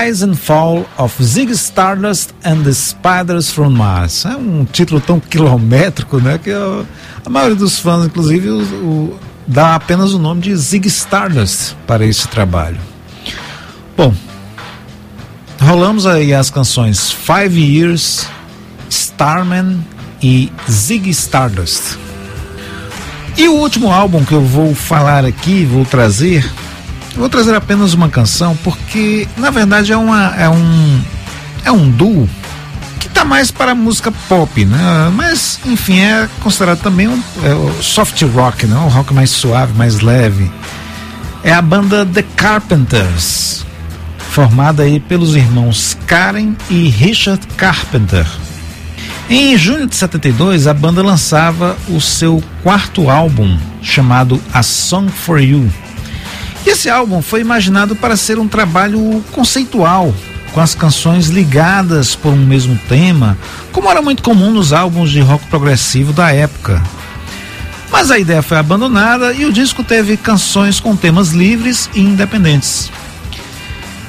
Rise 0.01 0.25
and 0.25 0.35
Fall 0.35 0.87
of 0.97 1.23
Zig 1.23 1.53
Stardust 1.53 2.33
and 2.43 2.65
the 2.65 2.73
Spiders 2.73 3.51
from 3.51 3.71
Mars. 3.71 4.25
É 4.25 4.35
um 4.35 4.65
título 4.65 4.99
tão 4.99 5.21
quilométrico, 5.21 6.19
né? 6.19 6.39
Que 6.43 6.49
eu, 6.49 6.87
a 7.25 7.29
maioria 7.29 7.57
dos 7.57 7.79
fãs, 7.79 8.07
inclusive, 8.07 8.49
o, 8.49 8.61
o, 8.63 9.21
dá 9.47 9.75
apenas 9.75 10.15
o 10.15 10.19
nome 10.19 10.41
de 10.41 10.57
Zig 10.57 10.89
Stardust 10.89 11.75
para 11.87 12.07
esse 12.07 12.27
trabalho. 12.29 12.79
Bom, 13.95 14.15
rolamos 15.61 16.07
aí 16.07 16.33
as 16.33 16.49
canções 16.49 17.13
Five 17.13 17.61
Years, 17.61 18.27
Starman 18.89 19.85
e 20.23 20.51
Zig 20.71 21.11
Stardust. 21.11 21.99
E 23.37 23.49
o 23.49 23.53
último 23.53 23.93
álbum 23.93 24.25
que 24.25 24.33
eu 24.33 24.43
vou 24.43 24.75
falar 24.75 25.27
aqui, 25.27 25.67
vou 25.67 25.85
trazer, 25.85 26.51
vou 27.17 27.29
trazer 27.29 27.55
apenas 27.55 27.95
uma 27.95 28.09
canção 28.09 28.57
porque 28.63 29.27
na 29.37 29.51
verdade 29.51 29.93
é 29.93 29.97
uma 29.97 30.35
é 30.37 30.49
um 30.49 31.03
é 31.65 31.73
um 31.73 31.91
duo 31.91 32.29
que 32.99 33.09
tá 33.09 33.25
mais 33.25 33.51
para 33.51 33.75
música 33.75 34.13
pop, 34.29 34.65
né? 34.65 35.11
Mas 35.15 35.59
enfim 35.65 36.01
é 36.01 36.29
considerado 36.43 36.81
também 36.81 37.09
um 37.09 37.23
é 37.43 37.83
soft 37.83 38.21
rock, 38.23 38.67
né? 38.67 38.77
Um 38.77 38.89
rock 38.89 39.13
mais 39.15 39.31
suave, 39.31 39.73
mais 39.75 40.01
leve. 40.01 40.51
É 41.43 41.53
a 41.53 41.63
banda 41.63 42.05
The 42.05 42.23
Carpenters, 42.37 43.65
formada 44.19 44.83
aí 44.83 45.01
pelos 45.01 45.35
irmãos 45.35 45.97
Karen 46.07 46.55
e 46.69 46.89
Richard 46.89 47.47
Carpenter. 47.57 48.27
Em 49.31 49.57
junho 49.57 49.87
de 49.87 49.95
72, 49.95 50.67
a 50.67 50.75
banda 50.75 51.03
lançava 51.03 51.77
o 51.89 52.01
seu 52.01 52.43
quarto 52.63 53.09
álbum, 53.09 53.57
chamado 53.81 54.43
A 54.53 54.63
Song 54.63 55.09
for 55.09 55.41
You. 55.41 55.71
Esse 56.67 56.91
álbum 56.91 57.23
foi 57.23 57.41
imaginado 57.41 57.97
para 57.97 58.17
ser 58.17 58.39
um 58.39 58.47
trabalho 58.47 59.25
conceitual, 59.33 60.15
com 60.53 60.61
as 60.61 60.75
canções 60.75 61.29
ligadas 61.29 62.15
por 62.15 62.33
um 62.33 62.45
mesmo 62.45 62.79
tema, 62.89 63.39
como 63.73 63.91
era 63.91 64.03
muito 64.03 64.23
comum 64.23 64.51
nos 64.51 64.73
álbuns 64.73 65.11
de 65.11 65.21
rock 65.21 65.47
progressivo 65.47 66.13
da 66.13 66.33
época. 66.33 66.83
Mas 67.91 68.11
a 68.11 68.19
ideia 68.19 68.43
foi 68.43 68.57
abandonada 68.57 69.33
e 69.33 69.45
o 69.45 69.53
disco 69.53 69.83
teve 69.83 70.17
canções 70.17 70.79
com 70.79 70.95
temas 70.95 71.31
livres 71.31 71.91
e 71.95 72.01
independentes. 72.01 72.91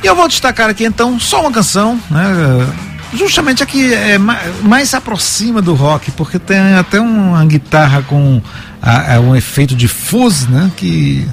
E 0.03 0.07
eu 0.07 0.15
vou 0.15 0.27
destacar 0.27 0.69
aqui 0.69 0.83
então 0.83 1.19
só 1.19 1.41
uma 1.41 1.51
canção, 1.51 1.99
né? 2.09 2.67
justamente 3.13 3.61
aqui 3.61 3.93
é 3.93 4.17
mais 4.17 4.89
se 4.89 4.95
aproxima 4.95 5.61
do 5.61 5.73
rock, 5.73 6.11
porque 6.11 6.39
tem 6.39 6.75
até 6.75 6.99
uma 6.99 7.43
guitarra 7.45 8.01
com 8.03 8.41
a, 8.81 9.15
a, 9.15 9.19
um 9.19 9.35
efeito 9.35 9.75
de 9.75 9.87
fuzz, 9.87 10.47
né? 10.47 10.71
Que 10.77 11.27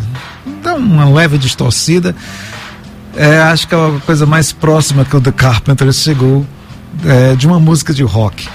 dá 0.62 0.74
uma 0.74 1.08
leve 1.08 1.38
distorcida. 1.38 2.14
É, 3.16 3.40
acho 3.42 3.66
que 3.66 3.74
é 3.74 3.78
a 3.78 4.00
coisa 4.00 4.26
mais 4.26 4.52
próxima 4.52 5.04
que 5.04 5.16
o 5.16 5.20
The 5.20 5.32
Carpenters 5.32 5.96
chegou 5.96 6.46
é, 7.04 7.34
de 7.34 7.46
uma 7.46 7.58
música 7.58 7.92
de 7.92 8.02
rock. 8.02 8.48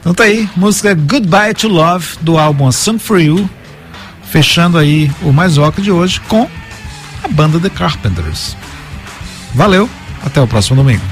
Então 0.00 0.14
tá 0.14 0.24
aí, 0.24 0.48
música 0.56 0.94
Goodbye 0.94 1.54
to 1.54 1.68
Love 1.68 2.06
do 2.20 2.38
álbum 2.38 2.66
A 2.66 2.72
Song 2.72 2.98
for 2.98 3.20
You, 3.20 3.48
fechando 4.30 4.78
aí 4.78 5.10
o 5.22 5.32
mais 5.32 5.56
rock 5.56 5.82
de 5.82 5.90
hoje 5.90 6.20
com 6.20 6.48
a 7.22 7.28
banda 7.28 7.58
The 7.58 7.68
Carpenters. 7.68 8.56
Valeu, 9.54 9.90
até 10.24 10.40
o 10.40 10.46
próximo 10.46 10.76
domingo. 10.76 11.02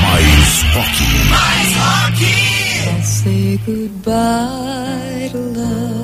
Mais 0.00 0.62
rock. 0.74 1.28
Mais 1.28 1.76
rock. 1.76 2.54
say 3.04 3.58
goodbye 3.66 5.28
to 5.32 5.38
love. 5.38 6.03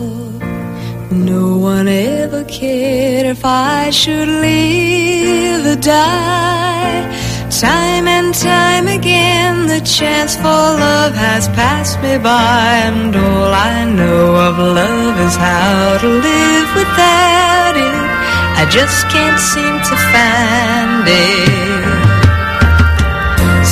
No 1.25 1.59
one 1.59 1.87
ever 1.87 2.45
cared 2.45 3.27
if 3.27 3.45
I 3.45 3.91
should 3.91 4.27
live 4.27 5.67
or 5.67 5.81
die. 5.81 7.49
Time 7.61 8.09
and 8.09 8.35
time 8.35 8.89
again, 8.89 9.67
the 9.67 9.81
chance 9.81 10.35
for 10.37 10.61
love 10.87 11.15
has 11.15 11.47
passed 11.49 12.01
me 12.01 12.17
by, 12.17 12.89
and 12.89 13.15
all 13.15 13.53
I 13.53 13.85
know 13.85 14.35
of 14.49 14.59
love 14.59 15.21
is 15.21 15.37
how 15.37 15.99
to 16.01 16.09
live 16.09 16.69
without 16.81 17.75
it. 17.77 18.01
I 18.61 18.65
just 18.71 19.07
can't 19.13 19.41
seem 19.53 19.77
to 19.91 19.97
find 20.13 21.05
it. 21.05 21.85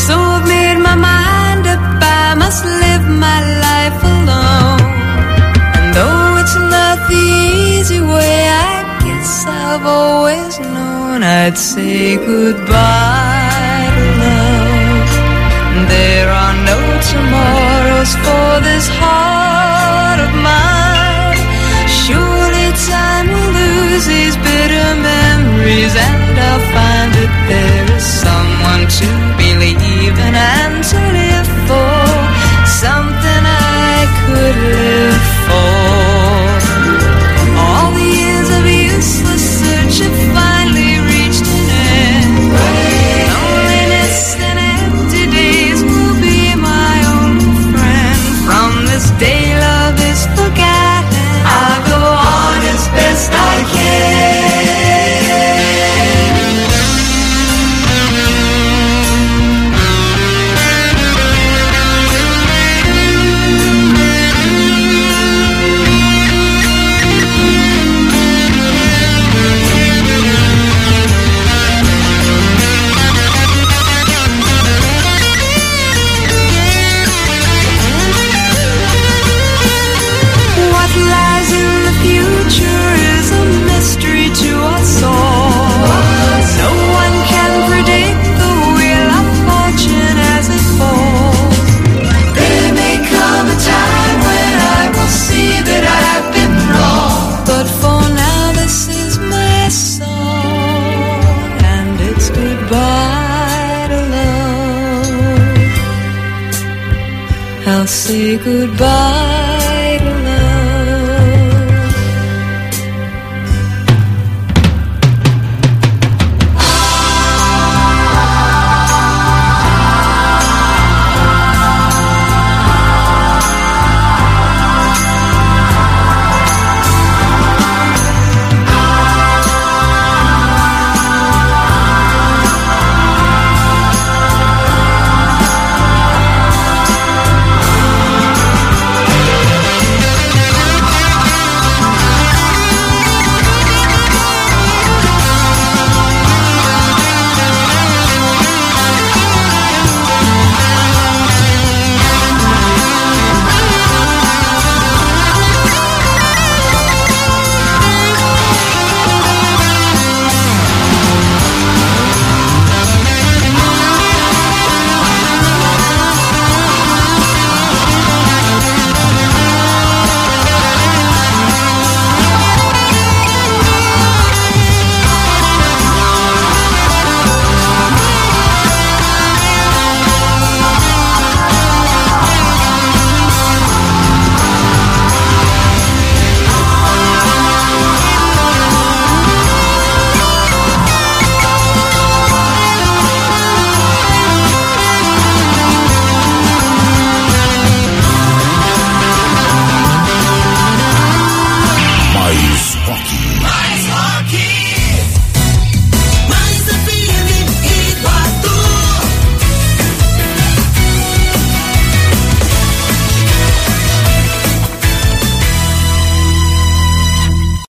So 0.04 0.14
I've 0.20 0.46
made 0.46 0.80
my 0.82 0.96
mind 0.96 1.66
up, 1.66 1.80
I 2.02 2.34
must 2.36 2.62
live 2.64 3.08
my 3.08 3.40
life 3.40 3.47
I've 9.48 9.86
always 9.86 10.58
known 10.60 11.22
I'd 11.22 11.56
say 11.56 12.16
goodbye 12.16 13.88
to 13.96 14.04
love. 14.24 15.10
There 15.88 16.28
are 16.42 16.56
no 16.70 16.78
tomorrows 17.12 18.12
for 18.24 18.50
this 18.68 18.86
heart 19.00 20.20
of 20.26 20.32
mine. 20.48 21.42
Surely 22.02 22.68
time 22.92 23.26
will 23.32 23.52
lose 23.60 24.04
these 24.06 24.36
bitter 24.36 24.90
memories, 25.12 25.94
and 25.96 26.34
I'll 26.48 26.66
find 26.76 27.10
that 27.18 27.34
there 27.50 27.86
is 27.96 28.04
someone 28.24 28.84
to 29.00 29.08
believe 29.40 30.16
in 30.26 30.34
and 30.34 30.76
to 30.92 31.00
live 31.20 31.50
for. 31.68 31.96
Something 32.84 33.42
I 33.44 34.06
could 34.24 34.56
live 34.76 35.26
for. 35.46 35.77